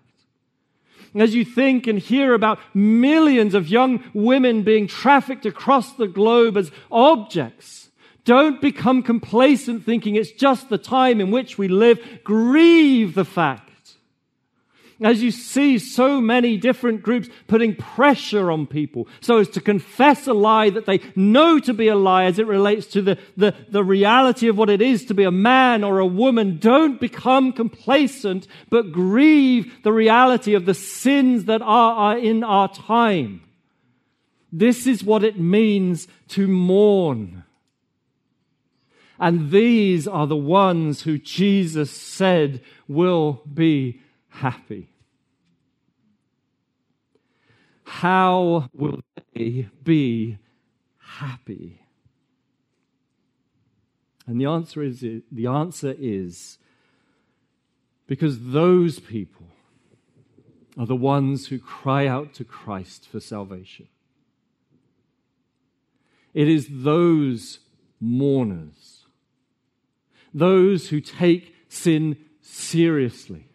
as 1.22 1.36
you 1.36 1.46
think 1.46 1.88
and 1.88 2.00
hear 2.00 2.34
about 2.34 2.60
millions 2.74 3.54
of 3.54 3.68
young 3.68 4.04
women 4.14 4.64
being 4.64 4.88
trafficked 4.88 5.46
across 5.46 5.94
the 5.94 6.08
globe 6.08 6.58
as 6.58 6.72
objects, 6.92 7.90
don't 8.26 8.62
become 8.62 9.04
complacent 9.04 9.86
thinking 9.86 10.16
it's 10.16 10.32
just 10.32 10.70
the 10.70 10.78
time 10.78 11.20
in 11.20 11.30
which 11.30 11.58
we 11.58 11.68
live. 11.68 12.00
Grieve 12.24 13.16
the 13.16 13.26
fact 13.26 13.70
as 15.02 15.24
you 15.24 15.32
see 15.32 15.80
so 15.80 16.22
many 16.22 16.58
different 16.58 17.02
groups 17.02 17.30
putting 17.48 17.76
pressure 17.76 18.52
on 18.52 18.68
people 18.68 19.08
so 19.22 19.38
as 19.38 19.50
to 19.50 19.62
confess 19.62 20.28
a 20.28 20.34
lie 20.34 20.70
that 20.70 20.86
they 20.86 21.00
know 21.16 21.60
to 21.60 21.74
be 21.74 21.88
a 21.88 21.96
lie 21.96 22.26
as 22.26 22.40
it 22.40 22.48
relates 22.48 22.86
to 22.88 23.02
the, 23.02 23.18
the, 23.36 23.56
the 23.70 23.84
reality 23.84 24.48
of 24.48 24.58
what 24.58 24.70
it 24.70 24.82
is 24.82 25.06
to 25.06 25.14
be 25.14 25.24
a 25.24 25.32
man 25.32 25.84
or 25.84 26.00
a 26.00 26.06
woman, 26.06 26.58
don't 26.58 27.00
become 27.00 27.52
complacent, 27.52 28.48
but 28.70 28.92
grieve 28.92 29.84
the 29.84 29.94
reality 29.94 30.54
of 30.54 30.66
the 30.66 30.74
sins 30.74 31.46
that 31.46 31.62
are, 31.62 31.94
are 31.94 32.18
in 32.18 32.44
our 32.44 32.68
time. 32.74 33.42
This 34.52 34.86
is 34.86 35.04
what 35.04 35.24
it 35.24 35.40
means 35.40 36.08
to 36.30 36.48
mourn. 36.48 37.44
And 39.20 39.52
these 39.52 40.08
are 40.08 40.28
the 40.28 40.36
ones 40.36 41.04
who 41.04 41.18
Jesus 41.18 41.90
said 41.90 42.62
will 42.88 43.42
be 43.52 44.02
happy. 44.34 44.90
How 47.84 48.70
will 48.74 49.02
they 49.34 49.70
be 49.84 50.38
happy? 50.98 51.82
And 54.26 54.40
the 54.40 54.46
answer 54.46 54.82
is 54.82 55.02
the 55.02 55.48
answer 55.48 55.94
is 55.98 56.58
because 58.08 58.52
those 58.52 59.00
people 59.00 59.48
are 60.78 60.86
the 60.86 60.96
ones 60.96 61.48
who 61.48 61.60
cry 61.60 62.08
out 62.08 62.34
to 62.36 62.44
Christ 62.44 63.08
for 63.08 63.20
salvation. 63.20 63.88
It 66.34 66.48
is 66.48 66.68
those 66.70 67.60
mourners, 68.00 69.06
those 70.34 70.90
who 70.90 71.00
take 71.00 71.54
sin 71.70 72.18
seriously, 72.42 73.50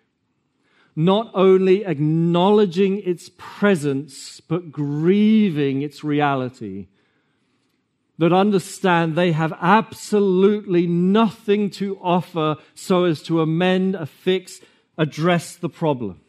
not 0.99 1.31
only 1.33 1.85
acknowledging 1.85 3.01
its 3.03 3.31
presence, 3.39 4.41
but 4.41 4.73
grieving 4.73 5.81
its 5.81 6.03
reality. 6.03 6.89
That 8.19 8.33
understand 8.33 9.15
they 9.15 9.31
have 9.31 9.57
absolutely 9.61 10.89
nothing 10.89 11.71
to 11.71 11.97
offer 12.03 12.57
so 12.75 13.05
as 13.05 13.23
to 13.23 13.41
amend, 13.41 13.95
affix, 13.95 14.61
address 14.97 15.55
the 15.55 15.69
problem. 15.69 16.21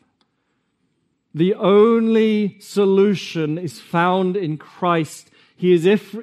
The 1.34 1.56
only 1.56 2.60
solution 2.60 3.58
is 3.58 3.80
found 3.80 4.38
in 4.38 4.58
Christ. 4.58 5.32
He 5.58 5.74
is 5.74 5.88
if, 5.88 6.16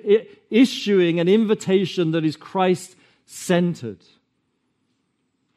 issuing 0.51 1.19
an 1.19 1.29
invitation 1.29 2.13
that 2.13 2.25
is 2.25 2.37
Christ 2.37 2.95
centered. 3.25 4.05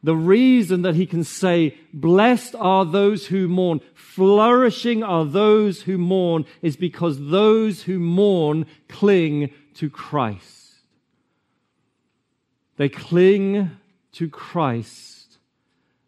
The 0.02 0.16
reason 0.16 0.84
that 0.84 0.96
he 0.96 1.06
can 1.06 1.24
say, 1.24 1.78
Blessed 1.94 2.56
are 2.56 2.86
those 2.86 3.28
who 3.28 3.48
mourn, 3.48 3.82
flourishing 3.94 5.04
are 5.04 5.26
those 5.26 5.82
who 5.82 5.98
mourn, 5.98 6.46
is 6.62 6.78
because 6.78 7.30
those 7.30 7.84
who 7.84 8.00
mourn 8.00 8.66
cling 8.88 9.52
to 9.76 9.90
Christ. 9.90 10.76
They 12.78 12.88
cling 12.88 13.72
to 14.14 14.30
Christ 14.30 15.38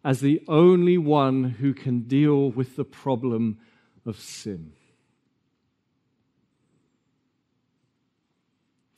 as 0.02 0.20
the 0.20 0.42
only 0.48 0.96
one 0.96 1.44
who 1.44 1.74
can 1.74 2.00
deal 2.00 2.50
with 2.50 2.76
the 2.76 2.84
problem 2.84 3.58
of 4.06 4.18
sin. 4.18 4.72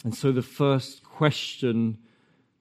And 0.05 0.15
so 0.15 0.31
the 0.31 0.43
first 0.43 1.03
question 1.03 1.99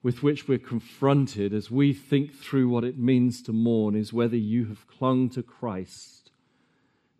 with 0.04 0.22
which 0.22 0.46
we're 0.46 0.58
confronted 0.58 1.54
as 1.54 1.70
we 1.70 1.94
think 1.94 2.34
through 2.34 2.68
what 2.68 2.84
it 2.84 2.98
means 2.98 3.40
to 3.40 3.52
mourn 3.54 3.96
is 3.96 4.12
whether 4.12 4.36
you 4.36 4.66
have 4.66 4.86
clung 4.86 5.30
to 5.30 5.42
Christ 5.42 6.30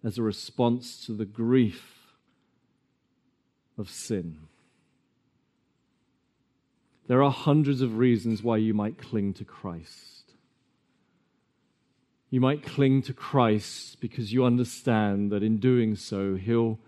as 0.04 0.18
a 0.18 0.22
response 0.22 1.04
to 1.06 1.12
the 1.12 1.24
grief 1.24 2.12
of 3.78 3.88
sin. 3.88 4.38
there 7.06 7.22
are 7.22 7.30
hundreds 7.30 7.80
of 7.80 7.98
reasons 7.98 8.42
why 8.42 8.56
you 8.56 8.72
might 8.72 8.98
cling 8.98 9.34
to 9.34 9.44
Christ. 9.44 10.32
You 12.30 12.40
might 12.40 12.62
cling 12.62 13.02
to 13.02 13.12
Christ 13.12 14.00
because 14.00 14.32
you 14.32 14.44
understand 14.44 15.30
that 15.30 15.42
in 15.42 15.58
doing 15.58 15.96
so, 15.96 16.34
He'll 16.34 16.78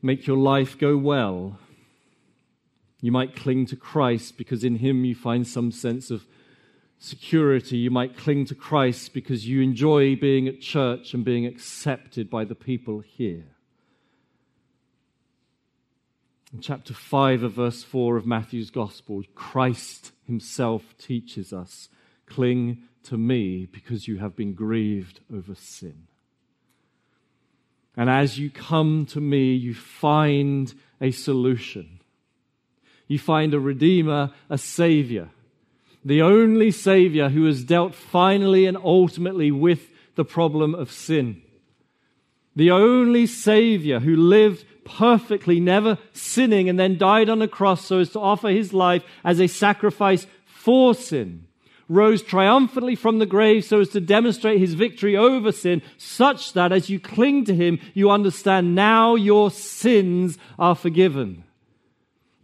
make 0.00 0.26
your 0.26 0.36
life 0.36 0.78
go 0.78 0.96
well. 0.96 1.58
You 3.04 3.12
might 3.12 3.36
cling 3.36 3.66
to 3.66 3.76
Christ 3.76 4.38
because 4.38 4.64
in 4.64 4.76
Him 4.76 5.04
you 5.04 5.14
find 5.14 5.46
some 5.46 5.70
sense 5.70 6.10
of 6.10 6.24
security. 6.98 7.76
You 7.76 7.90
might 7.90 8.16
cling 8.16 8.46
to 8.46 8.54
Christ 8.54 9.12
because 9.12 9.46
you 9.46 9.60
enjoy 9.60 10.16
being 10.16 10.48
at 10.48 10.62
church 10.62 11.12
and 11.12 11.22
being 11.22 11.44
accepted 11.44 12.30
by 12.30 12.46
the 12.46 12.54
people 12.54 13.00
here. 13.00 13.44
In 16.54 16.62
chapter 16.62 16.94
5 16.94 17.42
of 17.42 17.52
verse 17.52 17.82
4 17.82 18.16
of 18.16 18.24
Matthew's 18.24 18.70
Gospel, 18.70 19.22
Christ 19.34 20.12
himself 20.26 20.94
teaches 20.96 21.52
us 21.52 21.90
cling 22.24 22.84
to 23.02 23.18
me 23.18 23.66
because 23.66 24.08
you 24.08 24.16
have 24.16 24.34
been 24.34 24.54
grieved 24.54 25.20
over 25.30 25.54
sin. 25.54 26.06
And 27.98 28.08
as 28.08 28.38
you 28.38 28.48
come 28.48 29.04
to 29.10 29.20
me, 29.20 29.52
you 29.52 29.74
find 29.74 30.72
a 31.02 31.10
solution. 31.10 32.00
You 33.14 33.18
find 33.20 33.54
a 33.54 33.60
Redeemer, 33.60 34.32
a 34.50 34.58
Savior, 34.58 35.28
the 36.04 36.20
only 36.20 36.72
Savior 36.72 37.28
who 37.28 37.44
has 37.44 37.62
dealt 37.62 37.94
finally 37.94 38.66
and 38.66 38.76
ultimately 38.76 39.52
with 39.52 39.88
the 40.16 40.24
problem 40.24 40.74
of 40.74 40.90
sin. 40.90 41.40
The 42.56 42.72
only 42.72 43.28
Savior 43.28 44.00
who 44.00 44.16
lived 44.16 44.64
perfectly, 44.84 45.60
never 45.60 45.96
sinning, 46.12 46.68
and 46.68 46.76
then 46.76 46.98
died 46.98 47.28
on 47.28 47.40
a 47.40 47.46
cross 47.46 47.84
so 47.84 48.00
as 48.00 48.10
to 48.10 48.18
offer 48.18 48.48
his 48.48 48.72
life 48.72 49.04
as 49.22 49.40
a 49.40 49.46
sacrifice 49.46 50.26
for 50.44 50.92
sin, 50.92 51.46
rose 51.88 52.20
triumphantly 52.20 52.96
from 52.96 53.20
the 53.20 53.26
grave 53.26 53.64
so 53.64 53.78
as 53.78 53.90
to 53.90 54.00
demonstrate 54.00 54.58
his 54.58 54.74
victory 54.74 55.16
over 55.16 55.52
sin, 55.52 55.82
such 55.98 56.52
that 56.54 56.72
as 56.72 56.90
you 56.90 56.98
cling 56.98 57.44
to 57.44 57.54
him, 57.54 57.78
you 57.94 58.10
understand 58.10 58.74
now 58.74 59.14
your 59.14 59.52
sins 59.52 60.36
are 60.58 60.74
forgiven. 60.74 61.44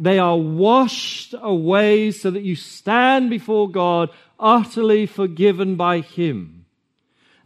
They 0.00 0.18
are 0.18 0.38
washed 0.38 1.34
away 1.38 2.10
so 2.10 2.30
that 2.30 2.42
you 2.42 2.56
stand 2.56 3.28
before 3.28 3.70
God 3.70 4.08
utterly 4.38 5.04
forgiven 5.04 5.76
by 5.76 6.00
him. 6.00 6.64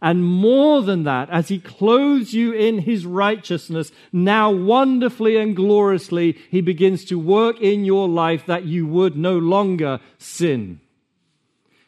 And 0.01 0.23
more 0.23 0.81
than 0.81 1.03
that, 1.03 1.29
as 1.29 1.49
he 1.49 1.59
clothes 1.59 2.33
you 2.33 2.53
in 2.53 2.79
his 2.79 3.05
righteousness, 3.05 3.91
now 4.13 4.51
wonderfully 4.51 5.35
and 5.35 5.53
gloriously, 5.53 6.37
he 6.49 6.61
begins 6.61 7.03
to 7.05 7.19
work 7.19 7.59
in 7.59 7.83
your 7.83 8.07
life 8.07 8.45
that 8.45 8.63
you 8.63 8.87
would 8.87 9.17
no 9.17 9.37
longer 9.37 9.99
sin. 10.17 10.79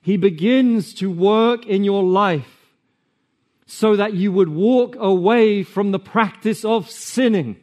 He 0.02 0.18
begins 0.18 0.94
to 0.96 1.10
work 1.10 1.66
in 1.66 1.86
your 1.86 2.04
life 2.04 2.74
so 3.66 3.96
that 3.96 4.16
you 4.16 4.34
would 4.34 4.50
walk 4.50 4.98
away 5.00 5.64
from 5.64 5.92
the 5.92 6.00
practice 6.00 6.66
of 6.66 6.90
sinning. 6.90 7.58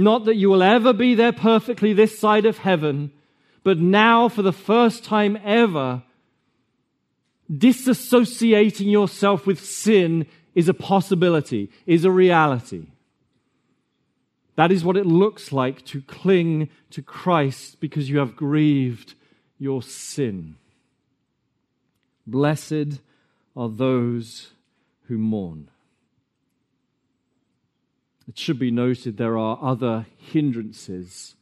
Not 0.00 0.24
that 0.24 0.36
you 0.36 0.48
will 0.48 0.62
ever 0.62 0.94
be 0.94 1.14
there 1.14 1.32
perfectly 1.32 1.92
this 1.92 2.18
side 2.18 2.46
of 2.46 2.56
heaven, 2.56 3.12
but 3.62 3.78
now 3.78 4.30
for 4.30 4.40
the 4.40 4.52
first 4.52 5.04
time 5.04 5.38
ever, 5.44 6.02
disassociating 7.52 8.90
yourself 8.90 9.46
with 9.46 9.62
sin 9.62 10.26
is 10.54 10.70
a 10.70 10.74
possibility, 10.74 11.68
is 11.84 12.06
a 12.06 12.10
reality. 12.10 12.86
That 14.56 14.72
is 14.72 14.84
what 14.84 14.96
it 14.96 15.04
looks 15.04 15.52
like 15.52 15.84
to 15.86 16.00
cling 16.00 16.70
to 16.92 17.02
Christ 17.02 17.78
because 17.78 18.08
you 18.08 18.20
have 18.20 18.36
grieved 18.36 19.14
your 19.58 19.82
sin. 19.82 20.56
Blessed 22.26 23.00
are 23.54 23.68
those 23.68 24.48
who 25.08 25.18
mourn. 25.18 25.68
It 28.30 28.38
should 28.38 28.60
be 28.60 28.70
noted 28.70 29.16
there 29.16 29.36
are 29.36 29.58
other 29.60 30.06
hindrances 30.16 31.34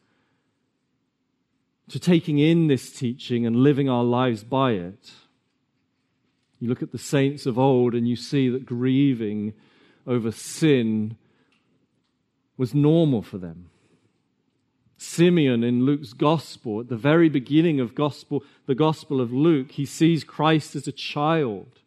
to 1.91 1.99
taking 1.99 2.39
in 2.39 2.69
this 2.69 2.91
teaching 2.91 3.45
and 3.45 3.57
living 3.57 3.91
our 3.91 4.03
lives 4.03 4.43
by 4.43 4.73
it. 4.73 5.11
You 6.59 6.71
look 6.71 6.83
at 6.83 6.91
the 6.91 6.97
saints 6.97 7.45
of 7.45 7.59
old 7.59 7.95
and 7.95 8.09
you 8.09 8.17
see 8.17 8.49
that 8.49 8.65
grieving 8.65 9.53
over 10.07 10.33
sin 10.33 11.19
was 12.57 12.75
normal 12.75 13.21
for 13.21 13.37
them. 13.37 13.69
Simeon 14.97 15.63
in 15.63 15.85
Luke's 15.85 16.15
gospel, 16.15 16.81
at 16.81 16.89
the 16.89 16.97
very 16.97 17.29
beginning 17.29 17.81
of 17.81 17.95
gospel, 17.95 18.43
the 18.65 18.75
gospel 18.75 19.21
of 19.21 19.31
Luke, 19.31 19.73
he 19.73 19.85
sees 19.85 20.25
Christ 20.25 20.75
as 20.75 20.89
a 20.89 20.93
child. 20.93 21.81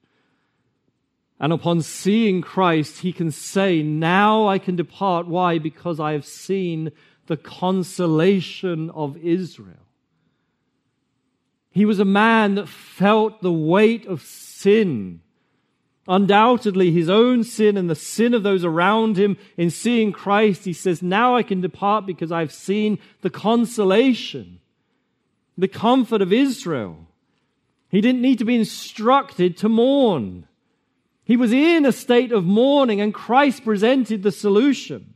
And 1.41 1.51
upon 1.51 1.81
seeing 1.81 2.43
Christ, 2.43 2.99
he 2.99 3.11
can 3.11 3.31
say, 3.31 3.81
Now 3.81 4.47
I 4.47 4.59
can 4.59 4.75
depart. 4.75 5.25
Why? 5.25 5.57
Because 5.57 5.99
I 5.99 6.11
have 6.11 6.23
seen 6.23 6.91
the 7.25 7.35
consolation 7.35 8.91
of 8.91 9.17
Israel. 9.17 9.87
He 11.71 11.83
was 11.83 11.99
a 11.99 12.05
man 12.05 12.55
that 12.55 12.69
felt 12.69 13.41
the 13.41 13.51
weight 13.51 14.05
of 14.05 14.21
sin. 14.21 15.21
Undoubtedly, 16.07 16.91
his 16.91 17.09
own 17.09 17.43
sin 17.43 17.75
and 17.75 17.89
the 17.89 17.95
sin 17.95 18.35
of 18.35 18.43
those 18.43 18.63
around 18.63 19.17
him 19.17 19.35
in 19.57 19.71
seeing 19.71 20.11
Christ, 20.11 20.65
he 20.65 20.73
says, 20.73 21.01
Now 21.01 21.35
I 21.35 21.41
can 21.41 21.59
depart 21.59 22.05
because 22.05 22.31
I've 22.31 22.53
seen 22.53 22.99
the 23.21 23.31
consolation, 23.31 24.59
the 25.57 25.67
comfort 25.67 26.21
of 26.21 26.31
Israel. 26.31 27.07
He 27.89 27.99
didn't 27.99 28.21
need 28.21 28.37
to 28.37 28.45
be 28.45 28.55
instructed 28.55 29.57
to 29.57 29.69
mourn. 29.69 30.45
He 31.31 31.37
was 31.37 31.53
in 31.53 31.85
a 31.85 31.93
state 31.93 32.33
of 32.33 32.43
mourning, 32.43 32.99
and 32.99 33.13
Christ 33.13 33.63
presented 33.63 34.21
the 34.21 34.33
solution. 34.33 35.13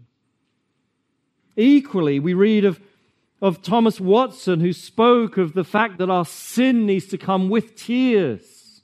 Equally, 1.57 2.21
we 2.21 2.33
read 2.33 2.63
of 2.63 2.79
of 3.41 3.61
Thomas 3.61 3.99
Watson, 3.99 4.61
who 4.61 4.71
spoke 4.71 5.35
of 5.35 5.51
the 5.51 5.65
fact 5.65 5.97
that 5.97 6.09
our 6.09 6.23
sin 6.23 6.85
needs 6.85 7.07
to 7.07 7.17
come 7.17 7.49
with 7.49 7.75
tears. 7.75 8.81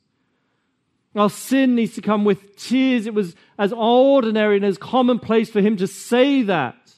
Our 1.16 1.30
sin 1.30 1.74
needs 1.74 1.96
to 1.96 2.02
come 2.02 2.26
with 2.26 2.58
tears. 2.58 3.08
It 3.08 3.14
was 3.14 3.34
as 3.58 3.72
ordinary 3.72 4.58
and 4.58 4.66
as 4.66 4.78
commonplace 4.78 5.50
for 5.50 5.62
him 5.62 5.78
to 5.78 5.88
say 5.88 6.44
that 6.44 6.96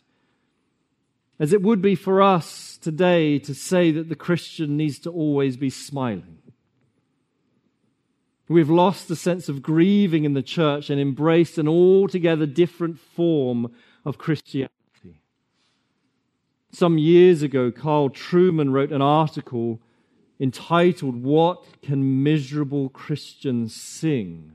as 1.40 1.54
it 1.54 1.62
would 1.62 1.80
be 1.80 1.94
for 1.94 2.24
us 2.24 2.80
today 2.82 3.38
to 3.38 3.54
say 3.54 3.92
that 3.92 4.10
the 4.10 4.16
Christian 4.16 4.78
needs 4.78 4.98
to 4.98 5.12
always 5.12 5.58
be 5.58 5.70
smiling. 5.70 6.40
We've 8.54 8.70
lost 8.70 9.08
the 9.08 9.16
sense 9.16 9.50
of 9.50 9.64
grieving 9.64 10.26
in 10.26 10.36
the 10.36 10.44
church 10.44 10.92
and 10.92 11.02
embraced 11.02 11.58
an 11.58 11.68
altogether 11.68 12.46
different 12.46 13.00
form 13.00 13.74
of 14.06 14.20
Christianity. 14.20 14.70
Some 16.72 17.00
years 17.00 17.42
ago, 17.42 17.72
Carl 17.72 18.12
Trueman 18.12 18.72
wrote 18.72 18.92
an 18.92 19.02
article 19.02 19.82
entitled, 20.40 21.24
What 21.24 21.82
Can 21.82 22.24
Miserable 22.24 22.90
Christians 22.90 23.76
Sing? 23.76 24.52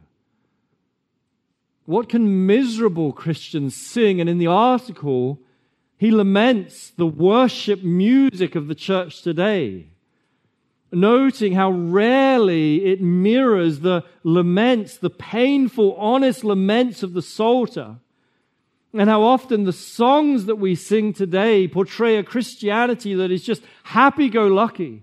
What 1.85 2.09
can 2.09 2.47
miserable 2.47 3.13
Christians 3.13 3.75
sing? 3.75 4.21
And 4.21 4.29
in 4.29 4.37
the 4.37 4.47
article, 4.47 5.41
he 5.97 6.11
laments 6.11 6.91
the 6.91 7.07
worship 7.07 7.83
music 7.83 8.55
of 8.55 8.69
the 8.69 8.75
church 8.75 9.23
today, 9.23 9.89
noting 10.93 11.53
how 11.53 11.71
rarely 11.71 12.87
it 12.87 13.01
mirrors 13.01 13.81
the 13.81 14.05
laments, 14.23 14.97
the 14.97 15.11
painful, 15.11 15.95
honest 15.97 16.45
laments 16.45 17.03
of 17.03 17.13
the 17.13 17.23
Psalter 17.23 17.97
and 18.95 19.09
how 19.09 19.23
often 19.23 19.65
the 19.65 19.73
songs 19.73 20.47
that 20.47 20.57
we 20.57 20.75
sing 20.75 21.13
today 21.13 21.69
portray 21.69 22.17
a 22.17 22.23
Christianity 22.23 23.15
that 23.15 23.31
is 23.31 23.45
just 23.45 23.63
happy 23.85 24.29
go 24.29 24.47
lucky, 24.47 25.03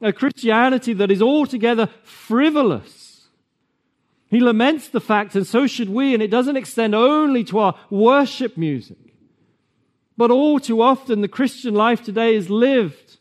a 0.00 0.12
Christianity 0.12 0.92
that 0.94 1.10
is 1.10 1.22
altogether 1.22 1.88
frivolous. 2.02 3.28
He 4.28 4.40
laments 4.40 4.88
the 4.88 5.00
fact, 5.00 5.36
and 5.36 5.46
so 5.46 5.66
should 5.66 5.90
we, 5.90 6.14
and 6.14 6.22
it 6.22 6.30
doesn't 6.30 6.56
extend 6.56 6.94
only 6.94 7.44
to 7.44 7.58
our 7.58 7.78
worship 7.90 8.56
music. 8.56 8.98
But 10.16 10.30
all 10.30 10.58
too 10.58 10.82
often, 10.82 11.20
the 11.20 11.28
Christian 11.28 11.74
life 11.74 12.02
today 12.02 12.34
is 12.34 12.50
lived 12.50 13.11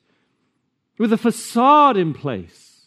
with 1.02 1.12
a 1.12 1.18
facade 1.18 1.98
in 1.98 2.14
place, 2.14 2.86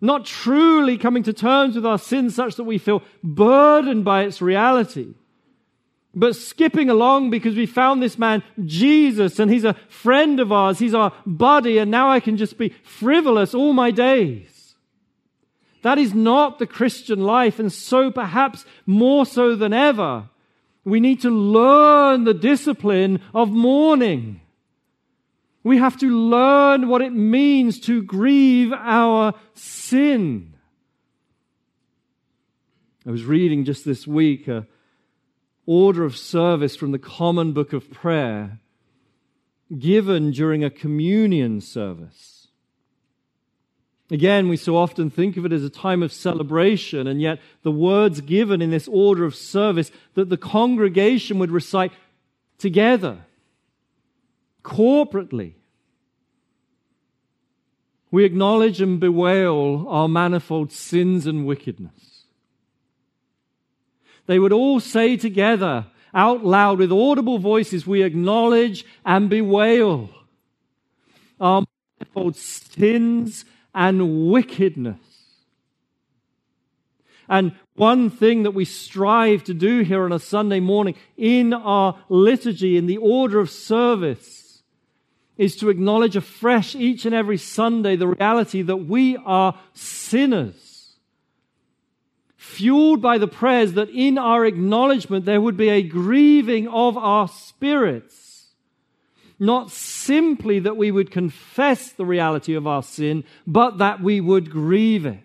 not 0.00 0.24
truly 0.24 0.96
coming 0.96 1.22
to 1.22 1.32
terms 1.32 1.74
with 1.74 1.86
our 1.86 1.98
sin 1.98 2.30
such 2.30 2.54
that 2.56 2.64
we 2.64 2.78
feel 2.78 3.02
burdened 3.22 4.04
by 4.04 4.22
its 4.22 4.40
reality 4.40 5.14
but 6.16 6.34
skipping 6.34 6.88
along 6.88 7.28
because 7.28 7.54
we 7.54 7.66
found 7.66 8.02
this 8.02 8.18
man, 8.18 8.42
Jesus, 8.64 9.38
and 9.38 9.50
he's 9.50 9.66
a 9.66 9.76
friend 9.90 10.40
of 10.40 10.50
ours. 10.50 10.78
He's 10.78 10.94
our 10.94 11.12
buddy, 11.26 11.76
and 11.76 11.90
now 11.90 12.10
I 12.10 12.20
can 12.20 12.38
just 12.38 12.56
be 12.56 12.70
frivolous 12.82 13.54
all 13.54 13.74
my 13.74 13.90
days. 13.90 14.74
That 15.82 15.98
is 15.98 16.14
not 16.14 16.58
the 16.58 16.66
Christian 16.66 17.20
life, 17.20 17.58
and 17.58 17.70
so 17.70 18.10
perhaps 18.10 18.64
more 18.86 19.26
so 19.26 19.54
than 19.54 19.74
ever, 19.74 20.30
we 20.84 21.00
need 21.00 21.20
to 21.20 21.30
learn 21.30 22.24
the 22.24 22.34
discipline 22.34 23.20
of 23.34 23.50
mourning. 23.50 24.40
We 25.66 25.78
have 25.78 25.96
to 25.98 26.08
learn 26.08 26.86
what 26.86 27.02
it 27.02 27.12
means 27.12 27.80
to 27.80 28.00
grieve 28.00 28.72
our 28.72 29.34
sin. 29.54 30.54
I 33.04 33.10
was 33.10 33.24
reading 33.24 33.64
just 33.64 33.84
this 33.84 34.06
week 34.06 34.46
a 34.46 34.68
order 35.66 36.04
of 36.04 36.16
service 36.16 36.76
from 36.76 36.92
the 36.92 37.00
Common 37.00 37.52
Book 37.52 37.72
of 37.72 37.90
Prayer 37.90 38.60
given 39.76 40.30
during 40.30 40.62
a 40.62 40.70
communion 40.70 41.60
service. 41.60 42.46
Again, 44.08 44.48
we 44.48 44.56
so 44.56 44.76
often 44.76 45.10
think 45.10 45.36
of 45.36 45.44
it 45.44 45.52
as 45.52 45.64
a 45.64 45.68
time 45.68 46.00
of 46.00 46.12
celebration, 46.12 47.08
and 47.08 47.20
yet 47.20 47.40
the 47.64 47.72
words 47.72 48.20
given 48.20 48.62
in 48.62 48.70
this 48.70 48.86
order 48.86 49.24
of 49.24 49.34
service 49.34 49.90
that 50.14 50.28
the 50.28 50.36
congregation 50.36 51.40
would 51.40 51.50
recite 51.50 51.90
together, 52.56 53.24
corporately. 54.62 55.54
We 58.10 58.24
acknowledge 58.24 58.80
and 58.80 59.00
bewail 59.00 59.86
our 59.88 60.08
manifold 60.08 60.72
sins 60.72 61.26
and 61.26 61.46
wickedness. 61.46 62.24
They 64.26 64.38
would 64.38 64.52
all 64.52 64.80
say 64.80 65.16
together, 65.16 65.86
out 66.14 66.44
loud, 66.44 66.78
with 66.78 66.92
audible 66.92 67.38
voices, 67.38 67.86
we 67.86 68.02
acknowledge 68.02 68.84
and 69.04 69.28
bewail 69.28 70.10
our 71.40 71.64
manifold 72.00 72.36
sins 72.36 73.44
and 73.74 74.30
wickedness. 74.30 74.98
And 77.28 77.52
one 77.74 78.08
thing 78.08 78.44
that 78.44 78.52
we 78.52 78.64
strive 78.64 79.44
to 79.44 79.54
do 79.54 79.80
here 79.80 80.04
on 80.04 80.12
a 80.12 80.18
Sunday 80.18 80.60
morning 80.60 80.94
in 81.16 81.52
our 81.52 81.98
liturgy, 82.08 82.76
in 82.76 82.86
the 82.86 82.98
order 82.98 83.40
of 83.40 83.50
service, 83.50 84.45
is 85.36 85.56
to 85.56 85.68
acknowledge 85.68 86.16
afresh 86.16 86.74
each 86.74 87.04
and 87.04 87.14
every 87.14 87.36
Sunday 87.36 87.96
the 87.96 88.08
reality 88.08 88.62
that 88.62 88.76
we 88.76 89.16
are 89.18 89.58
sinners. 89.74 90.94
Fueled 92.36 93.02
by 93.02 93.18
the 93.18 93.28
prayers 93.28 93.74
that 93.74 93.90
in 93.90 94.16
our 94.18 94.46
acknowledgement 94.46 95.24
there 95.24 95.40
would 95.40 95.56
be 95.56 95.68
a 95.68 95.82
grieving 95.82 96.68
of 96.68 96.96
our 96.96 97.28
spirits. 97.28 98.46
Not 99.38 99.70
simply 99.70 100.60
that 100.60 100.76
we 100.76 100.90
would 100.90 101.10
confess 101.10 101.92
the 101.92 102.06
reality 102.06 102.54
of 102.54 102.66
our 102.66 102.82
sin, 102.82 103.24
but 103.46 103.78
that 103.78 104.00
we 104.00 104.20
would 104.20 104.50
grieve 104.50 105.04
it. 105.04 105.18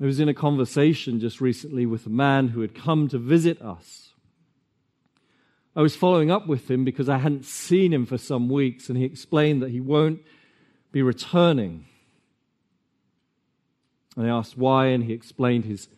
I 0.00 0.04
was 0.04 0.18
in 0.18 0.28
a 0.28 0.34
conversation 0.34 1.20
just 1.20 1.40
recently 1.40 1.86
with 1.86 2.06
a 2.06 2.10
man 2.10 2.48
who 2.48 2.60
had 2.60 2.74
come 2.74 3.06
to 3.08 3.18
visit 3.18 3.62
us. 3.62 4.01
I 5.74 5.80
was 5.80 5.96
following 5.96 6.30
up 6.30 6.46
with 6.46 6.70
him 6.70 6.84
because 6.84 7.08
I 7.08 7.18
hadn't 7.18 7.46
seen 7.46 7.92
him 7.92 8.04
for 8.04 8.18
some 8.18 8.48
weeks, 8.48 8.88
and 8.88 8.98
he 8.98 9.04
explained 9.04 9.62
that 9.62 9.70
he 9.70 9.80
won't 9.80 10.20
be 10.90 11.02
returning. 11.02 11.86
And 14.16 14.26
I 14.26 14.28
asked 14.28 14.58
why, 14.58 14.88
and 14.88 15.04
he 15.04 15.14
explained 15.14 15.64
his 15.64 15.88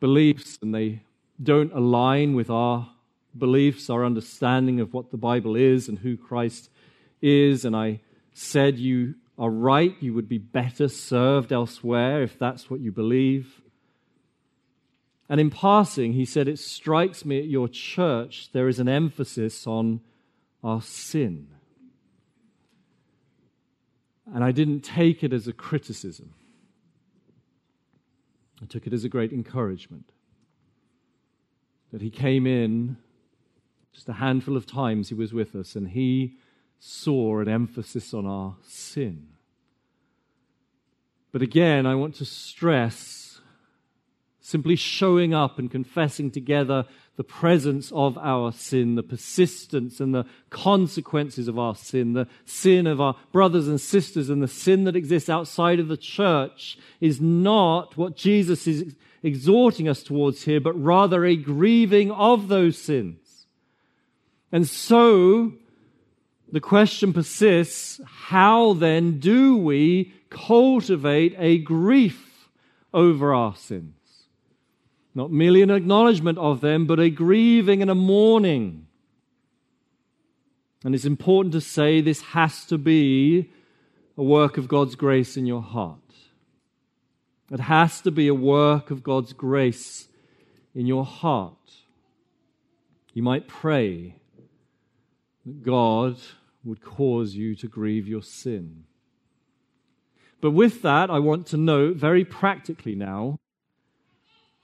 beliefs, 0.00 0.58
and 0.62 0.74
they 0.74 1.02
don't 1.42 1.72
align 1.72 2.34
with 2.34 2.48
our 2.48 2.90
beliefs, 3.36 3.90
our 3.90 4.04
understanding 4.04 4.80
of 4.80 4.94
what 4.94 5.10
the 5.10 5.18
Bible 5.18 5.54
is 5.54 5.88
and 5.88 5.98
who 5.98 6.16
Christ 6.16 6.70
is. 7.20 7.66
And 7.66 7.76
I 7.76 8.00
said, 8.32 8.78
You 8.78 9.16
are 9.38 9.50
right, 9.50 9.94
you 10.00 10.14
would 10.14 10.28
be 10.28 10.38
better 10.38 10.88
served 10.88 11.52
elsewhere 11.52 12.22
if 12.22 12.38
that's 12.38 12.70
what 12.70 12.80
you 12.80 12.90
believe. 12.90 13.60
And 15.30 15.40
in 15.40 15.48
passing, 15.48 16.14
he 16.14 16.24
said, 16.24 16.48
It 16.48 16.58
strikes 16.58 17.24
me 17.24 17.38
at 17.38 17.46
your 17.46 17.68
church 17.68 18.50
there 18.52 18.66
is 18.66 18.80
an 18.80 18.88
emphasis 18.88 19.64
on 19.64 20.00
our 20.64 20.82
sin. 20.82 21.46
And 24.34 24.42
I 24.42 24.50
didn't 24.50 24.80
take 24.80 25.22
it 25.22 25.32
as 25.32 25.46
a 25.46 25.52
criticism, 25.52 26.34
I 28.60 28.66
took 28.66 28.88
it 28.88 28.92
as 28.92 29.04
a 29.04 29.08
great 29.08 29.32
encouragement. 29.32 30.10
That 31.92 32.02
he 32.02 32.10
came 32.10 32.46
in 32.46 32.96
just 33.92 34.08
a 34.08 34.14
handful 34.14 34.56
of 34.56 34.66
times 34.66 35.08
he 35.08 35.14
was 35.14 35.32
with 35.32 35.54
us, 35.54 35.76
and 35.76 35.88
he 35.88 36.38
saw 36.80 37.38
an 37.38 37.48
emphasis 37.48 38.12
on 38.12 38.26
our 38.26 38.56
sin. 38.66 39.28
But 41.30 41.42
again, 41.42 41.86
I 41.86 41.94
want 41.94 42.16
to 42.16 42.24
stress 42.24 43.29
simply 44.50 44.76
showing 44.76 45.32
up 45.32 45.58
and 45.58 45.70
confessing 45.70 46.30
together 46.30 46.84
the 47.16 47.24
presence 47.24 47.92
of 47.92 48.18
our 48.18 48.50
sin, 48.52 48.94
the 48.94 49.02
persistence 49.02 50.00
and 50.00 50.14
the 50.14 50.24
consequences 50.48 51.48
of 51.48 51.58
our 51.58 51.74
sin, 51.74 52.14
the 52.14 52.26
sin 52.44 52.86
of 52.86 53.00
our 53.00 53.14
brothers 53.30 53.68
and 53.68 53.80
sisters, 53.80 54.28
and 54.28 54.42
the 54.42 54.48
sin 54.48 54.84
that 54.84 54.96
exists 54.96 55.28
outside 55.28 55.78
of 55.78 55.88
the 55.88 55.96
church 55.96 56.78
is 57.00 57.20
not 57.20 57.96
what 57.96 58.16
Jesus 58.16 58.66
is 58.66 58.96
exhorting 59.22 59.88
us 59.88 60.02
towards 60.02 60.44
here, 60.44 60.60
but 60.60 60.72
rather 60.72 61.24
a 61.24 61.36
grieving 61.36 62.10
of 62.10 62.48
those 62.48 62.78
sins. 62.78 63.46
And 64.50 64.66
so, 64.66 65.52
the 66.50 66.60
question 66.60 67.12
persists 67.12 68.00
how 68.04 68.72
then 68.72 69.20
do 69.20 69.56
we 69.56 70.12
cultivate 70.30 71.34
a 71.38 71.58
grief 71.58 72.48
over 72.92 73.32
our 73.32 73.54
sins? 73.54 73.99
Not 75.14 75.30
merely 75.30 75.62
an 75.62 75.70
acknowledgement 75.70 76.38
of 76.38 76.60
them, 76.60 76.86
but 76.86 77.00
a 77.00 77.10
grieving 77.10 77.82
and 77.82 77.90
a 77.90 77.94
mourning. 77.94 78.86
And 80.84 80.94
it's 80.94 81.04
important 81.04 81.52
to 81.52 81.60
say 81.60 82.00
this 82.00 82.22
has 82.22 82.64
to 82.66 82.78
be 82.78 83.50
a 84.16 84.22
work 84.22 84.56
of 84.56 84.68
God's 84.68 84.94
grace 84.94 85.36
in 85.36 85.46
your 85.46 85.62
heart. 85.62 85.98
It 87.50 87.60
has 87.60 88.00
to 88.02 88.10
be 88.10 88.28
a 88.28 88.34
work 88.34 88.90
of 88.90 89.02
God's 89.02 89.32
grace 89.32 90.08
in 90.74 90.86
your 90.86 91.04
heart. 91.04 91.54
You 93.12 93.22
might 93.22 93.48
pray 93.48 94.14
that 95.44 95.62
God 95.62 96.16
would 96.64 96.80
cause 96.80 97.34
you 97.34 97.56
to 97.56 97.66
grieve 97.66 98.06
your 98.06 98.22
sin. 98.22 98.84
But 100.40 100.52
with 100.52 100.82
that, 100.82 101.10
I 101.10 101.18
want 101.18 101.46
to 101.48 101.56
note 101.56 101.96
very 101.96 102.24
practically 102.24 102.94
now, 102.94 103.38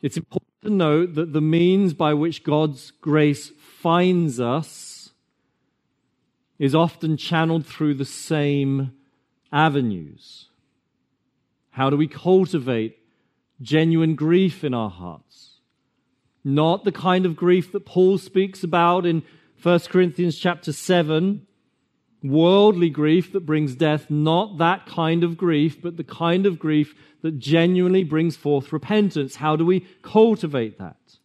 it's 0.02 0.16
important 0.16 0.52
to 0.62 0.70
note 0.70 1.14
that 1.14 1.32
the 1.32 1.40
means 1.40 1.94
by 1.94 2.14
which 2.14 2.44
God's 2.44 2.90
grace 2.90 3.50
finds 3.80 4.40
us 4.40 5.10
is 6.58 6.74
often 6.74 7.16
channeled 7.16 7.66
through 7.66 7.94
the 7.94 8.04
same 8.04 8.92
avenues. 9.52 10.48
How 11.70 11.90
do 11.90 11.96
we 11.96 12.08
cultivate 12.08 12.98
genuine 13.60 14.14
grief 14.14 14.64
in 14.64 14.74
our 14.74 14.90
hearts? 14.90 15.60
Not 16.44 16.84
the 16.84 16.92
kind 16.92 17.26
of 17.26 17.36
grief 17.36 17.72
that 17.72 17.84
Paul 17.84 18.18
speaks 18.18 18.62
about 18.62 19.04
in 19.04 19.22
1 19.62 19.80
Corinthians 19.80 20.38
chapter 20.38 20.72
7, 20.72 21.46
worldly 22.22 22.90
grief 22.90 23.32
that 23.32 23.46
brings 23.46 23.74
death, 23.74 24.10
not 24.10 24.58
that 24.58 24.86
kind 24.86 25.24
of 25.24 25.36
grief, 25.36 25.80
but 25.82 25.96
the 25.96 26.04
kind 26.04 26.46
of 26.46 26.58
grief 26.58 26.94
that 27.26 27.40
genuinely 27.40 28.04
brings 28.04 28.36
forth 28.36 28.72
repentance. 28.72 29.34
How 29.34 29.56
do 29.56 29.66
we 29.66 29.80
cultivate 30.00 30.78
that? 30.78 31.18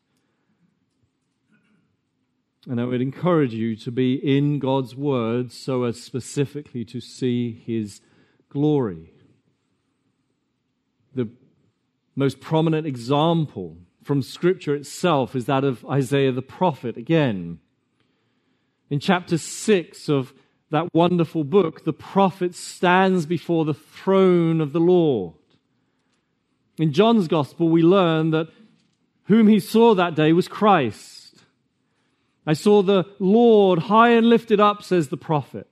And 2.67 2.81
I 2.81 2.85
would 2.85 3.03
encourage 3.03 3.53
you 3.53 3.75
to 3.75 3.91
be 3.91 4.15
in 4.15 4.57
God's 4.57 4.95
Word 4.95 5.51
so 5.51 5.83
as 5.83 6.01
specifically 6.01 6.83
to 6.85 6.99
see 6.99 7.51
His 7.51 8.01
glory. 8.49 9.13
The 11.13 11.29
most 12.15 12.39
prominent 12.39 12.87
example 12.87 13.77
from 14.03 14.23
Scripture 14.23 14.73
itself 14.73 15.35
is 15.35 15.45
that 15.45 15.63
of 15.63 15.85
Isaiah 15.85 16.31
the 16.31 16.41
prophet. 16.41 16.97
Again, 16.97 17.59
in 18.89 18.99
chapter 18.99 19.37
6 19.37 20.09
of 20.09 20.33
that 20.71 20.89
wonderful 20.95 21.43
book, 21.43 21.83
the 21.83 21.93
prophet 21.93 22.55
stands 22.55 23.27
before 23.27 23.65
the 23.65 23.75
throne 23.75 24.61
of 24.61 24.73
the 24.73 24.79
Lord. 24.79 25.35
In 26.77 26.93
John's 26.93 27.27
gospel, 27.27 27.69
we 27.69 27.81
learn 27.81 28.31
that 28.31 28.47
whom 29.25 29.47
he 29.47 29.59
saw 29.59 29.93
that 29.95 30.15
day 30.15 30.33
was 30.33 30.47
Christ. 30.47 31.35
I 32.45 32.53
saw 32.53 32.81
the 32.81 33.05
Lord 33.19 33.79
high 33.79 34.11
and 34.11 34.27
lifted 34.27 34.59
up, 34.59 34.83
says 34.83 35.09
the 35.09 35.17
prophet. 35.17 35.67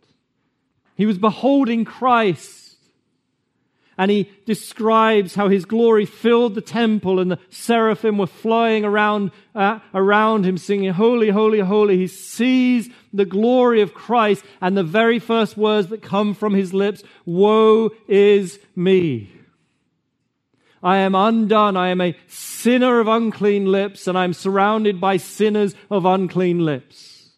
He 0.96 1.06
was 1.06 1.18
beholding 1.18 1.86
Christ 1.86 2.60
and 4.00 4.10
he 4.10 4.32
describes 4.46 5.36
how 5.36 5.50
his 5.50 5.66
glory 5.66 6.06
filled 6.06 6.56
the 6.56 6.62
temple 6.62 7.20
and 7.20 7.30
the 7.30 7.40
seraphim 7.50 8.18
were 8.18 8.28
flying 8.28 8.86
around, 8.86 9.32
uh, 9.54 9.80
around 9.94 10.46
him 10.46 10.58
singing, 10.58 10.94
Holy, 10.94 11.30
Holy, 11.30 11.60
Holy. 11.60 11.98
He 11.98 12.08
sees 12.08 12.90
the 13.12 13.26
glory 13.26 13.82
of 13.82 13.94
Christ 13.94 14.46
and 14.62 14.78
the 14.78 14.84
very 14.84 15.20
first 15.20 15.58
words 15.58 15.90
that 15.90 16.02
come 16.02 16.34
from 16.34 16.54
his 16.54 16.74
lips, 16.74 17.04
Woe 17.26 17.90
is 18.08 18.60
me. 18.74 19.39
I 20.82 20.98
am 20.98 21.16
undone. 21.16 21.76
I 21.76 21.90
am 21.90 22.02
a 22.02 22.16
sinner 22.28 23.00
of 23.00 23.08
unclean 23.08 23.66
lips 23.66 24.08
and 24.08 24.18
I'm 24.18 24.34
surrounded 24.34 25.00
by 25.02 25.18
sinners 25.18 25.76
of 25.90 26.06
unclean 26.06 26.66
lips. 26.66 27.32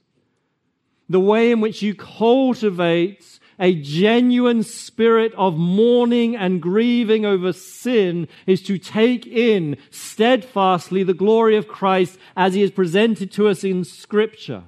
the 1.11 1.19
way 1.19 1.51
in 1.51 1.59
which 1.59 1.81
you 1.81 1.93
cultivate 1.93 3.39
a 3.59 3.75
genuine 3.75 4.63
spirit 4.63 5.33
of 5.35 5.57
mourning 5.57 6.35
and 6.37 6.61
grieving 6.61 7.25
over 7.25 7.51
sin 7.51 8.27
is 8.47 8.61
to 8.63 8.77
take 8.77 9.27
in 9.27 9.77
steadfastly 9.91 11.03
the 11.03 11.13
glory 11.13 11.57
of 11.57 11.67
Christ 11.67 12.17
as 12.35 12.53
he 12.53 12.63
is 12.63 12.71
presented 12.71 13.31
to 13.33 13.49
us 13.49 13.63
in 13.63 13.83
Scripture. 13.83 14.63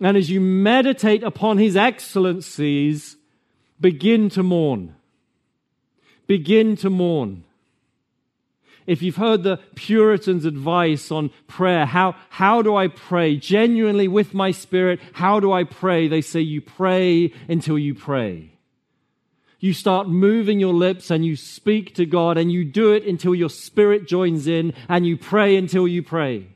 And 0.00 0.16
as 0.16 0.30
you 0.30 0.40
meditate 0.40 1.22
upon 1.22 1.58
his 1.58 1.76
excellencies, 1.76 3.16
begin 3.78 4.30
to 4.30 4.42
mourn. 4.42 4.96
Begin 6.26 6.76
to 6.76 6.90
mourn. 6.90 7.44
If 8.86 9.02
you've 9.02 9.16
heard 9.16 9.42
the 9.42 9.58
Puritans' 9.74 10.44
advice 10.44 11.10
on 11.10 11.30
prayer, 11.48 11.86
how, 11.86 12.14
how 12.30 12.62
do 12.62 12.76
I 12.76 12.88
pray? 12.88 13.36
Genuinely 13.36 14.06
with 14.06 14.32
my 14.32 14.52
spirit, 14.52 15.00
how 15.12 15.40
do 15.40 15.52
I 15.52 15.64
pray? 15.64 16.06
They 16.06 16.20
say 16.20 16.40
you 16.40 16.60
pray 16.60 17.32
until 17.48 17.78
you 17.78 17.94
pray. 17.94 18.52
You 19.58 19.72
start 19.72 20.08
moving 20.08 20.60
your 20.60 20.74
lips 20.74 21.10
and 21.10 21.24
you 21.24 21.34
speak 21.34 21.94
to 21.96 22.06
God 22.06 22.38
and 22.38 22.52
you 22.52 22.64
do 22.64 22.92
it 22.92 23.04
until 23.04 23.34
your 23.34 23.50
spirit 23.50 24.06
joins 24.06 24.46
in 24.46 24.74
and 24.88 25.06
you 25.06 25.16
pray 25.16 25.56
until 25.56 25.88
you 25.88 26.02
pray. 26.02 26.48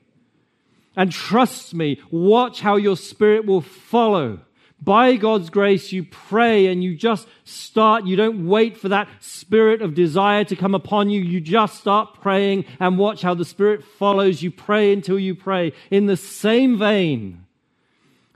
And 0.97 1.11
trust 1.11 1.75
me, 1.75 2.01
watch 2.11 2.61
how 2.61 2.77
your 2.77 2.97
spirit 2.97 3.47
will 3.47 3.63
follow 3.63 4.41
by 4.83 5.17
God's 5.17 5.51
grace, 5.51 5.93
you 5.93 6.05
pray 6.05 6.67
and 6.67 6.83
you 6.83 6.97
just 6.97 7.29
start. 7.45 8.07
You 8.07 8.17
don't 8.17 8.49
wait 8.49 8.79
for 8.79 8.89
that 8.89 9.09
spirit 9.21 9.83
of 9.83 9.95
desire 9.95 10.45
to 10.45 10.57
come 10.57 10.75
upon 10.75 11.11
you. 11.11 11.21
You 11.21 11.41
just 11.41 11.79
start 11.79 12.21
praying 12.21 12.65
and 12.79 12.99
watch 12.99 13.23
how 13.23 13.35
the 13.35 13.45
spirit 13.45 13.85
follows. 13.85 14.43
You 14.43 14.51
pray 14.51 14.93
until 14.93 15.19
you 15.19 15.35
pray. 15.35 15.73
In 15.91 16.07
the 16.07 16.17
same 16.17 16.79
vein, 16.79 17.45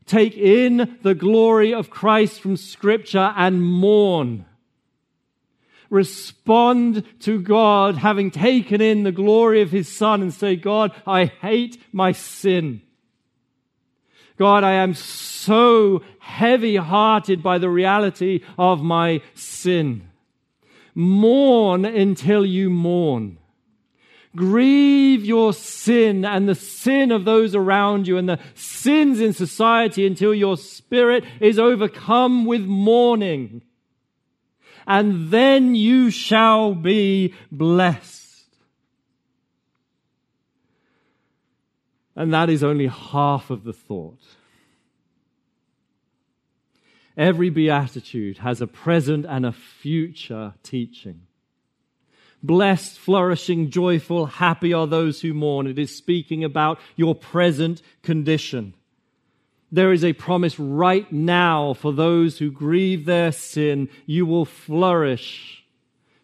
take 0.04 0.36
in 0.36 0.98
the 1.02 1.14
glory 1.14 1.72
of 1.72 1.88
Christ 1.88 2.40
from 2.40 2.56
scripture 2.58 3.32
and 3.36 3.62
mourn. 3.62 4.44
Respond 5.88 7.04
to 7.20 7.40
God 7.40 7.96
having 7.96 8.30
taken 8.30 8.80
in 8.80 9.04
the 9.04 9.12
glory 9.12 9.62
of 9.62 9.70
his 9.70 9.88
son 9.88 10.20
and 10.20 10.34
say, 10.34 10.56
God, 10.56 10.92
I 11.06 11.26
hate 11.26 11.80
my 11.92 12.12
sin. 12.12 12.82
God, 14.36 14.64
I 14.64 14.72
am 14.72 14.94
so 14.94 16.02
heavy 16.18 16.76
hearted 16.76 17.42
by 17.42 17.58
the 17.58 17.70
reality 17.70 18.40
of 18.58 18.82
my 18.82 19.20
sin. 19.34 20.08
Mourn 20.94 21.84
until 21.84 22.44
you 22.44 22.70
mourn. 22.70 23.38
Grieve 24.34 25.24
your 25.24 25.52
sin 25.52 26.24
and 26.24 26.48
the 26.48 26.56
sin 26.56 27.12
of 27.12 27.24
those 27.24 27.54
around 27.54 28.08
you 28.08 28.18
and 28.18 28.28
the 28.28 28.40
sins 28.54 29.20
in 29.20 29.32
society 29.32 30.04
until 30.06 30.34
your 30.34 30.56
spirit 30.56 31.24
is 31.38 31.58
overcome 31.58 32.44
with 32.44 32.62
mourning. 32.62 33.62
And 34.86 35.30
then 35.30 35.76
you 35.76 36.10
shall 36.10 36.74
be 36.74 37.34
blessed. 37.52 38.23
And 42.16 42.32
that 42.32 42.48
is 42.48 42.62
only 42.62 42.86
half 42.86 43.50
of 43.50 43.64
the 43.64 43.72
thought. 43.72 44.20
Every 47.16 47.50
beatitude 47.50 48.38
has 48.38 48.60
a 48.60 48.66
present 48.66 49.24
and 49.26 49.46
a 49.46 49.52
future 49.52 50.54
teaching. 50.62 51.22
Blessed, 52.42 52.98
flourishing, 52.98 53.70
joyful, 53.70 54.26
happy 54.26 54.72
are 54.72 54.86
those 54.86 55.20
who 55.20 55.32
mourn. 55.32 55.66
It 55.66 55.78
is 55.78 55.96
speaking 55.96 56.44
about 56.44 56.78
your 56.96 57.14
present 57.14 57.80
condition. 58.02 58.74
There 59.72 59.92
is 59.92 60.04
a 60.04 60.12
promise 60.12 60.58
right 60.58 61.10
now 61.10 61.72
for 61.74 61.92
those 61.92 62.38
who 62.38 62.50
grieve 62.50 63.06
their 63.06 63.32
sin. 63.32 63.88
You 64.06 64.26
will 64.26 64.44
flourish 64.44 65.64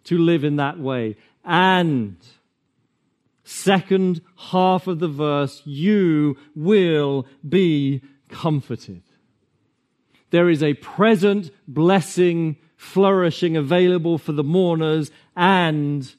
to 0.05 0.19
live 0.19 0.45
in 0.45 0.57
that 0.57 0.79
way. 0.79 1.17
And 1.45 2.17
second 3.51 4.21
half 4.37 4.87
of 4.87 5.01
the 5.01 5.09
verse, 5.09 5.63
you 5.65 6.37
will 6.55 7.27
be 7.47 8.03
comforted. 8.29 9.03
There 10.31 10.49
is 10.49 10.63
a 10.63 10.75
present 10.75 11.51
blessing, 11.67 12.57
flourishing 12.77 13.57
available 13.57 14.19
for 14.19 14.33
the 14.33 14.45
mourners, 14.45 15.11
and 15.37 16.15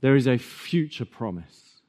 there 0.00 0.16
is 0.16 0.26
a 0.26 0.38
future 0.38 1.04
promise. 1.04 1.80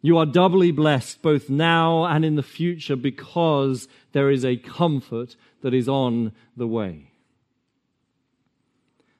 You 0.00 0.18
are 0.18 0.26
doubly 0.26 0.70
blessed 0.70 1.22
both 1.22 1.48
now 1.48 2.04
and 2.04 2.24
in 2.24 2.34
the 2.34 2.42
future 2.42 2.96
because 2.96 3.88
there 4.12 4.30
is 4.30 4.44
a 4.44 4.56
comfort 4.56 5.36
that 5.62 5.72
is 5.72 5.88
on 5.88 6.32
the 6.56 6.66
way. 6.66 7.10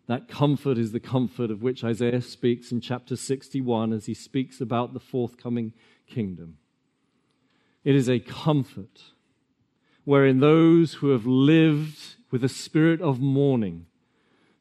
That 0.06 0.28
comfort 0.28 0.76
is 0.76 0.92
the 0.92 1.00
comfort 1.00 1.50
of 1.50 1.62
which 1.62 1.82
Isaiah 1.82 2.20
speaks 2.20 2.70
in 2.70 2.80
chapter 2.80 3.16
61 3.16 3.92
as 3.92 4.06
he 4.06 4.14
speaks 4.14 4.60
about 4.60 4.92
the 4.92 5.00
forthcoming 5.00 5.72
kingdom. 6.06 6.58
It 7.84 7.94
is 7.94 8.08
a 8.08 8.18
comfort 8.18 9.02
wherein 10.04 10.40
those 10.40 10.94
who 10.94 11.10
have 11.10 11.26
lived 11.26 12.16
with 12.30 12.44
a 12.44 12.48
spirit 12.48 13.00
of 13.00 13.20
mourning 13.20 13.86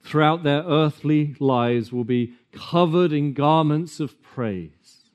throughout 0.03 0.43
their 0.43 0.63
earthly 0.63 1.35
lives 1.39 1.91
will 1.91 2.03
be 2.03 2.33
covered 2.51 3.11
in 3.11 3.33
garments 3.33 3.99
of 3.99 4.21
praise. 4.21 5.09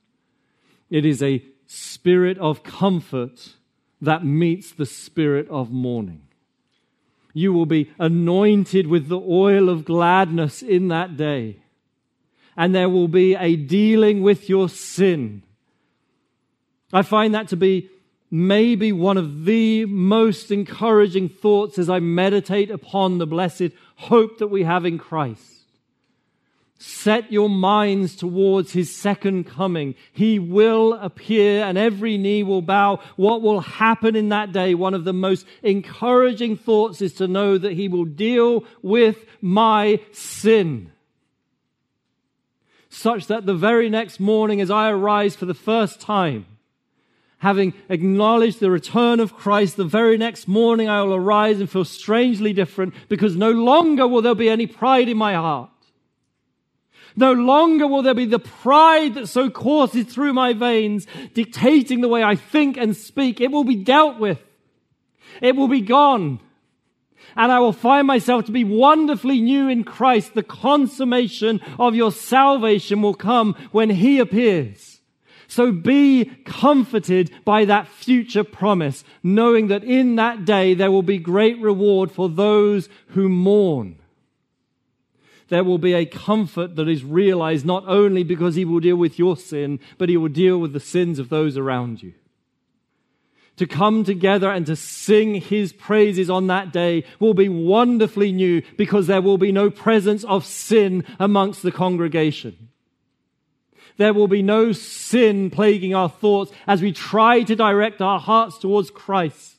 It 0.90 1.04
is 1.04 1.22
a 1.22 1.44
spirit 1.66 2.38
of 2.38 2.62
comfort 2.62 3.54
that 4.00 4.24
meets 4.24 4.72
the 4.72 4.86
spirit 4.86 5.48
of 5.48 5.70
mourning. 5.70 6.22
You 7.32 7.52
will 7.52 7.66
be 7.66 7.90
anointed 7.98 8.86
with 8.86 9.08
the 9.08 9.20
oil 9.20 9.68
of 9.68 9.84
gladness 9.84 10.62
in 10.62 10.88
that 10.88 11.16
day. 11.16 11.58
And 12.56 12.74
there 12.74 12.88
will 12.88 13.08
be 13.08 13.34
a 13.34 13.56
dealing 13.56 14.22
with 14.22 14.48
your 14.48 14.68
sin. 14.68 15.42
I 16.92 17.02
find 17.02 17.34
that 17.34 17.48
to 17.48 17.56
be 17.56 17.90
maybe 18.30 18.92
one 18.92 19.16
of 19.16 19.44
the 19.44 19.84
most 19.86 20.50
encouraging 20.50 21.28
thoughts 21.28 21.78
as 21.78 21.88
I 21.88 22.00
meditate 22.00 22.70
upon 22.70 23.18
the 23.18 23.26
blessed 23.26 23.70
hope 23.96 24.38
that 24.38 24.48
we 24.48 24.64
have 24.64 24.84
in 24.84 24.98
Christ. 24.98 25.57
Set 26.80 27.32
your 27.32 27.48
minds 27.48 28.14
towards 28.14 28.72
his 28.72 28.94
second 28.94 29.48
coming. 29.48 29.96
He 30.12 30.38
will 30.38 30.92
appear 30.94 31.64
and 31.64 31.76
every 31.76 32.16
knee 32.16 32.44
will 32.44 32.62
bow. 32.62 33.00
What 33.16 33.42
will 33.42 33.58
happen 33.58 34.14
in 34.14 34.28
that 34.28 34.52
day? 34.52 34.74
One 34.74 34.94
of 34.94 35.02
the 35.02 35.12
most 35.12 35.44
encouraging 35.64 36.56
thoughts 36.56 37.02
is 37.02 37.14
to 37.14 37.26
know 37.26 37.58
that 37.58 37.72
he 37.72 37.88
will 37.88 38.04
deal 38.04 38.64
with 38.80 39.24
my 39.40 40.00
sin. 40.12 40.92
Such 42.88 43.26
that 43.26 43.44
the 43.44 43.54
very 43.54 43.90
next 43.90 44.20
morning 44.20 44.60
as 44.60 44.70
I 44.70 44.90
arise 44.90 45.34
for 45.34 45.46
the 45.46 45.54
first 45.54 46.00
time, 46.00 46.46
having 47.38 47.74
acknowledged 47.88 48.60
the 48.60 48.70
return 48.70 49.18
of 49.18 49.34
Christ, 49.34 49.76
the 49.76 49.84
very 49.84 50.16
next 50.16 50.46
morning 50.46 50.88
I 50.88 51.02
will 51.02 51.14
arise 51.14 51.58
and 51.58 51.68
feel 51.68 51.84
strangely 51.84 52.52
different 52.52 52.94
because 53.08 53.34
no 53.34 53.50
longer 53.50 54.06
will 54.06 54.22
there 54.22 54.36
be 54.36 54.48
any 54.48 54.68
pride 54.68 55.08
in 55.08 55.16
my 55.16 55.34
heart. 55.34 55.70
No 57.18 57.32
longer 57.32 57.88
will 57.88 58.02
there 58.02 58.14
be 58.14 58.26
the 58.26 58.38
pride 58.38 59.14
that 59.14 59.26
so 59.26 59.50
courses 59.50 60.06
through 60.06 60.34
my 60.34 60.52
veins, 60.52 61.04
dictating 61.34 62.00
the 62.00 62.08
way 62.08 62.22
I 62.22 62.36
think 62.36 62.76
and 62.76 62.96
speak. 62.96 63.40
It 63.40 63.50
will 63.50 63.64
be 63.64 63.74
dealt 63.74 64.20
with. 64.20 64.38
It 65.42 65.56
will 65.56 65.66
be 65.66 65.80
gone. 65.80 66.38
And 67.34 67.50
I 67.50 67.58
will 67.58 67.72
find 67.72 68.06
myself 68.06 68.44
to 68.44 68.52
be 68.52 68.62
wonderfully 68.62 69.40
new 69.40 69.68
in 69.68 69.82
Christ. 69.82 70.34
The 70.34 70.44
consummation 70.44 71.60
of 71.76 71.96
your 71.96 72.12
salvation 72.12 73.02
will 73.02 73.14
come 73.14 73.56
when 73.72 73.90
He 73.90 74.20
appears. 74.20 75.00
So 75.48 75.72
be 75.72 76.24
comforted 76.44 77.32
by 77.44 77.64
that 77.64 77.88
future 77.88 78.44
promise, 78.44 79.02
knowing 79.24 79.66
that 79.68 79.82
in 79.82 80.14
that 80.16 80.44
day 80.44 80.74
there 80.74 80.92
will 80.92 81.02
be 81.02 81.18
great 81.18 81.58
reward 81.60 82.12
for 82.12 82.28
those 82.28 82.88
who 83.08 83.28
mourn 83.28 83.98
there 85.48 85.64
will 85.64 85.78
be 85.78 85.94
a 85.94 86.06
comfort 86.06 86.76
that 86.76 86.88
is 86.88 87.04
realized 87.04 87.64
not 87.64 87.84
only 87.86 88.22
because 88.22 88.54
he 88.54 88.64
will 88.64 88.80
deal 88.80 88.96
with 88.96 89.18
your 89.18 89.36
sin, 89.36 89.80
but 89.96 90.08
he 90.08 90.16
will 90.16 90.28
deal 90.28 90.58
with 90.58 90.72
the 90.72 90.80
sins 90.80 91.18
of 91.18 91.28
those 91.28 91.56
around 91.56 92.02
you. 92.02 92.14
To 93.56 93.66
come 93.66 94.04
together 94.04 94.50
and 94.50 94.64
to 94.66 94.76
sing 94.76 95.34
his 95.34 95.72
praises 95.72 96.30
on 96.30 96.46
that 96.46 96.72
day 96.72 97.04
will 97.18 97.34
be 97.34 97.48
wonderfully 97.48 98.30
new 98.30 98.62
because 98.76 99.08
there 99.08 99.22
will 99.22 99.38
be 99.38 99.50
no 99.50 99.68
presence 99.68 100.22
of 100.24 100.46
sin 100.46 101.04
amongst 101.18 101.62
the 101.62 101.72
congregation. 101.72 102.68
There 103.96 104.14
will 104.14 104.28
be 104.28 104.42
no 104.42 104.70
sin 104.70 105.50
plaguing 105.50 105.92
our 105.92 106.08
thoughts 106.08 106.52
as 106.68 106.80
we 106.80 106.92
try 106.92 107.42
to 107.42 107.56
direct 107.56 108.00
our 108.00 108.20
hearts 108.20 108.58
towards 108.58 108.90
Christ. 108.90 109.57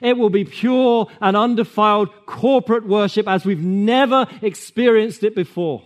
It 0.00 0.16
will 0.16 0.30
be 0.30 0.44
pure 0.44 1.08
and 1.20 1.36
undefiled 1.36 2.26
corporate 2.26 2.86
worship 2.86 3.28
as 3.28 3.44
we've 3.44 3.62
never 3.62 4.26
experienced 4.42 5.22
it 5.22 5.34
before. 5.34 5.82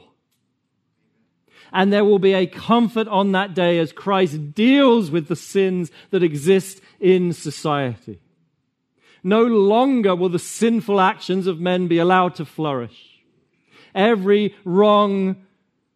And 1.73 1.93
there 1.93 2.05
will 2.05 2.21
be 2.21 2.35
a 2.35 2.47
comfort 2.47 3.09
on 3.09 3.33
that 3.33 3.55
day 3.55 3.79
as 3.79 3.93
Christ 3.93 4.55
deals 4.55 5.11
with 5.11 5.27
the 5.27 5.37
sins 5.37 5.91
that 6.11 6.23
exist 6.23 6.81
in 7.01 7.33
society. 7.33 8.21
No 9.25 9.43
longer 9.43 10.15
will 10.15 10.29
the 10.29 10.39
sinful 10.39 11.01
actions 11.01 11.47
of 11.47 11.59
men 11.59 11.89
be 11.89 11.99
allowed 11.99 12.35
to 12.37 12.45
flourish. 12.45 13.23
Every 13.95 14.55
wrong 14.65 15.47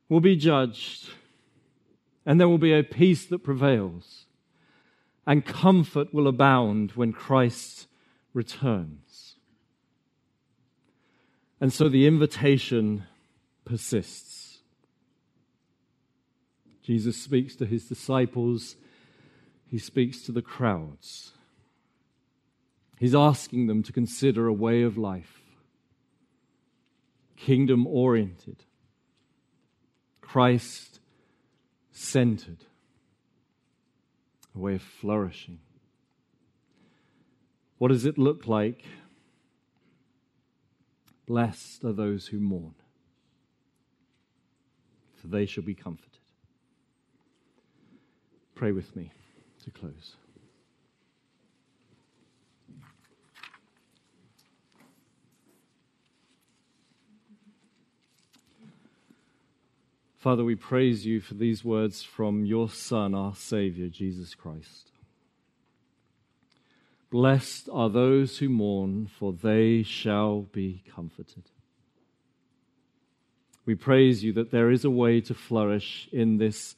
will 0.08 0.20
be 0.20 0.36
judged, 0.36 1.10
and 2.24 2.40
there 2.40 2.48
will 2.48 2.58
be 2.58 2.72
a 2.72 2.82
peace 2.82 3.26
that 3.26 3.44
prevails, 3.44 4.24
and 5.26 5.44
comfort 5.44 6.14
will 6.14 6.26
abound 6.26 6.92
when 6.92 7.12
Christ 7.12 7.87
returns. 8.32 9.36
And 11.60 11.72
so 11.72 11.88
the 11.88 12.06
invitation 12.06 13.04
persists. 13.64 14.58
Jesus 16.82 17.20
speaks 17.20 17.54
to 17.56 17.66
his 17.66 17.86
disciples, 17.86 18.76
he 19.66 19.78
speaks 19.78 20.22
to 20.22 20.32
the 20.32 20.42
crowds. 20.42 21.32
He's 22.98 23.14
asking 23.14 23.66
them 23.66 23.82
to 23.82 23.92
consider 23.92 24.46
a 24.46 24.52
way 24.52 24.82
of 24.82 24.96
life, 24.96 25.42
kingdom 27.36 27.86
oriented, 27.86 28.64
Christ 30.20 31.00
centered, 31.92 32.64
a 34.54 34.58
way 34.58 34.74
of 34.74 34.82
flourishing. 34.82 35.60
What 37.78 37.88
does 37.88 38.04
it 38.04 38.18
look 38.18 38.46
like? 38.46 38.84
Blessed 41.26 41.84
are 41.84 41.92
those 41.92 42.28
who 42.28 42.40
mourn, 42.40 42.74
for 45.14 45.28
they 45.28 45.46
shall 45.46 45.62
be 45.62 45.74
comforted. 45.74 46.18
Pray 48.54 48.72
with 48.72 48.96
me 48.96 49.12
to 49.62 49.70
close. 49.70 50.16
Father, 60.16 60.42
we 60.42 60.56
praise 60.56 61.06
you 61.06 61.20
for 61.20 61.34
these 61.34 61.64
words 61.64 62.02
from 62.02 62.44
your 62.44 62.68
Son, 62.68 63.14
our 63.14 63.36
Savior, 63.36 63.88
Jesus 63.88 64.34
Christ. 64.34 64.87
Blessed 67.10 67.68
are 67.72 67.88
those 67.88 68.38
who 68.38 68.48
mourn, 68.48 69.06
for 69.18 69.32
they 69.32 69.82
shall 69.82 70.42
be 70.42 70.82
comforted. 70.94 71.44
We 73.64 73.74
praise 73.74 74.22
you 74.24 74.32
that 74.34 74.50
there 74.50 74.70
is 74.70 74.84
a 74.84 74.90
way 74.90 75.20
to 75.22 75.34
flourish 75.34 76.08
in 76.12 76.38
this 76.38 76.76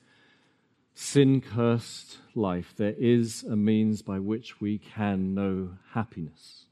sin 0.95 1.41
cursed 1.41 2.19
life. 2.35 2.75
There 2.77 2.95
is 2.99 3.43
a 3.43 3.57
means 3.57 4.03
by 4.03 4.19
which 4.19 4.61
we 4.61 4.79
can 4.79 5.35
know 5.35 5.71
happiness. 5.93 6.67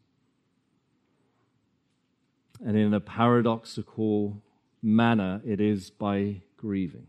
And 2.65 2.77
in 2.77 2.93
a 2.93 3.01
paradoxical 3.01 4.43
manner, 4.83 5.41
it 5.47 5.61
is 5.61 5.91
by 5.91 6.43
grieving. 6.57 7.07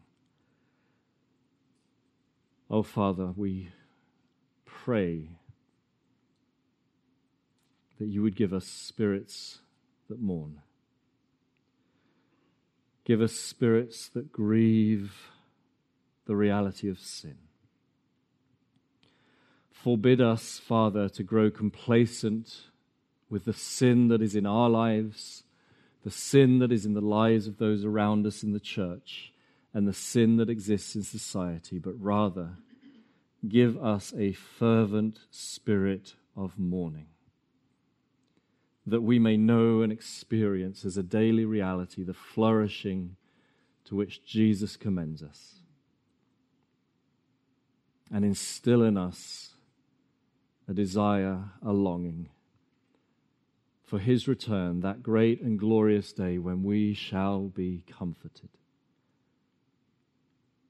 Oh, 2.70 2.84
Father, 2.84 3.34
we 3.36 3.70
pray 4.66 5.30
that 8.00 8.08
you 8.08 8.22
would 8.22 8.36
give 8.36 8.54
us 8.54 8.66
spirits 8.66 9.60
that 10.08 10.22
mourn. 10.22 10.62
Give 13.06 13.22
us 13.22 13.34
spirits 13.34 14.08
that 14.10 14.32
grieve 14.32 15.32
the 16.26 16.36
reality 16.36 16.90
of 16.90 17.00
sin. 17.00 17.38
Forbid 19.72 20.20
us, 20.22 20.60
Father, 20.60 21.10
to 21.10 21.24
grow 21.24 21.50
complacent 21.50 22.62
with 23.30 23.46
the 23.46 23.54
sin 23.54 24.10
that 24.10 24.22
is 24.22 24.36
in 24.36 24.46
our 24.46 24.70
lives, 24.70 25.44
the 26.04 26.12
sin 26.12 26.60
that 26.60 26.72
is 26.72 26.86
in 26.86 26.94
the 26.94 27.02
lives 27.02 27.48
of 27.48 27.58
those 27.58 27.86
around 27.86 28.26
us 28.26 28.44
in 28.44 28.52
the 28.52 28.60
church 28.60 29.34
and 29.74 29.88
the 29.88 29.94
sin 29.94 30.38
that 30.38 30.50
exists 30.50 30.96
in 30.96 31.04
society, 31.04 31.80
but 31.80 31.94
rather 32.00 32.58
give 33.48 33.78
us 33.84 34.14
a 34.18 34.34
fervent 34.34 35.20
spirit 35.32 36.16
of 36.36 36.60
mourning, 36.60 37.08
that 38.90 39.02
we 39.02 39.20
may 39.20 39.38
know 39.38 39.82
and 39.82 39.92
experience 39.92 40.86
as 40.86 40.98
a 40.98 41.04
daily 41.04 41.46
reality 41.46 42.04
the 42.04 42.14
flourishing 42.14 43.16
to 43.86 43.96
which 43.96 44.24
Jesus 44.26 44.76
commends 44.76 45.24
us, 45.24 45.56
and 48.12 48.24
instill 48.26 48.84
in 48.84 48.98
us 48.98 49.54
a 50.68 50.74
desire, 50.74 51.46
a 51.66 51.72
longing 51.72 52.30
for 53.90 53.98
his 53.98 54.28
return, 54.28 54.82
that 54.82 55.02
great 55.02 55.42
and 55.42 55.58
glorious 55.58 56.14
day 56.14 56.38
when 56.38 56.64
we 56.64 56.94
shall 56.94 57.48
be 57.48 57.84
comforted. 57.90 58.50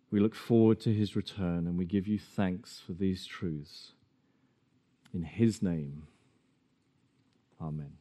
We 0.10 0.22
look 0.22 0.34
forward 0.34 0.80
to 0.82 0.94
his 0.94 1.18
return 1.18 1.68
and 1.68 1.78
we 1.78 1.84
give 1.84 2.08
you 2.08 2.18
thanks 2.18 2.82
for 2.84 2.94
these 2.94 3.26
truths. 3.26 3.92
In 5.14 5.24
his 5.24 5.62
name, 5.62 6.04
amen. 7.62 7.99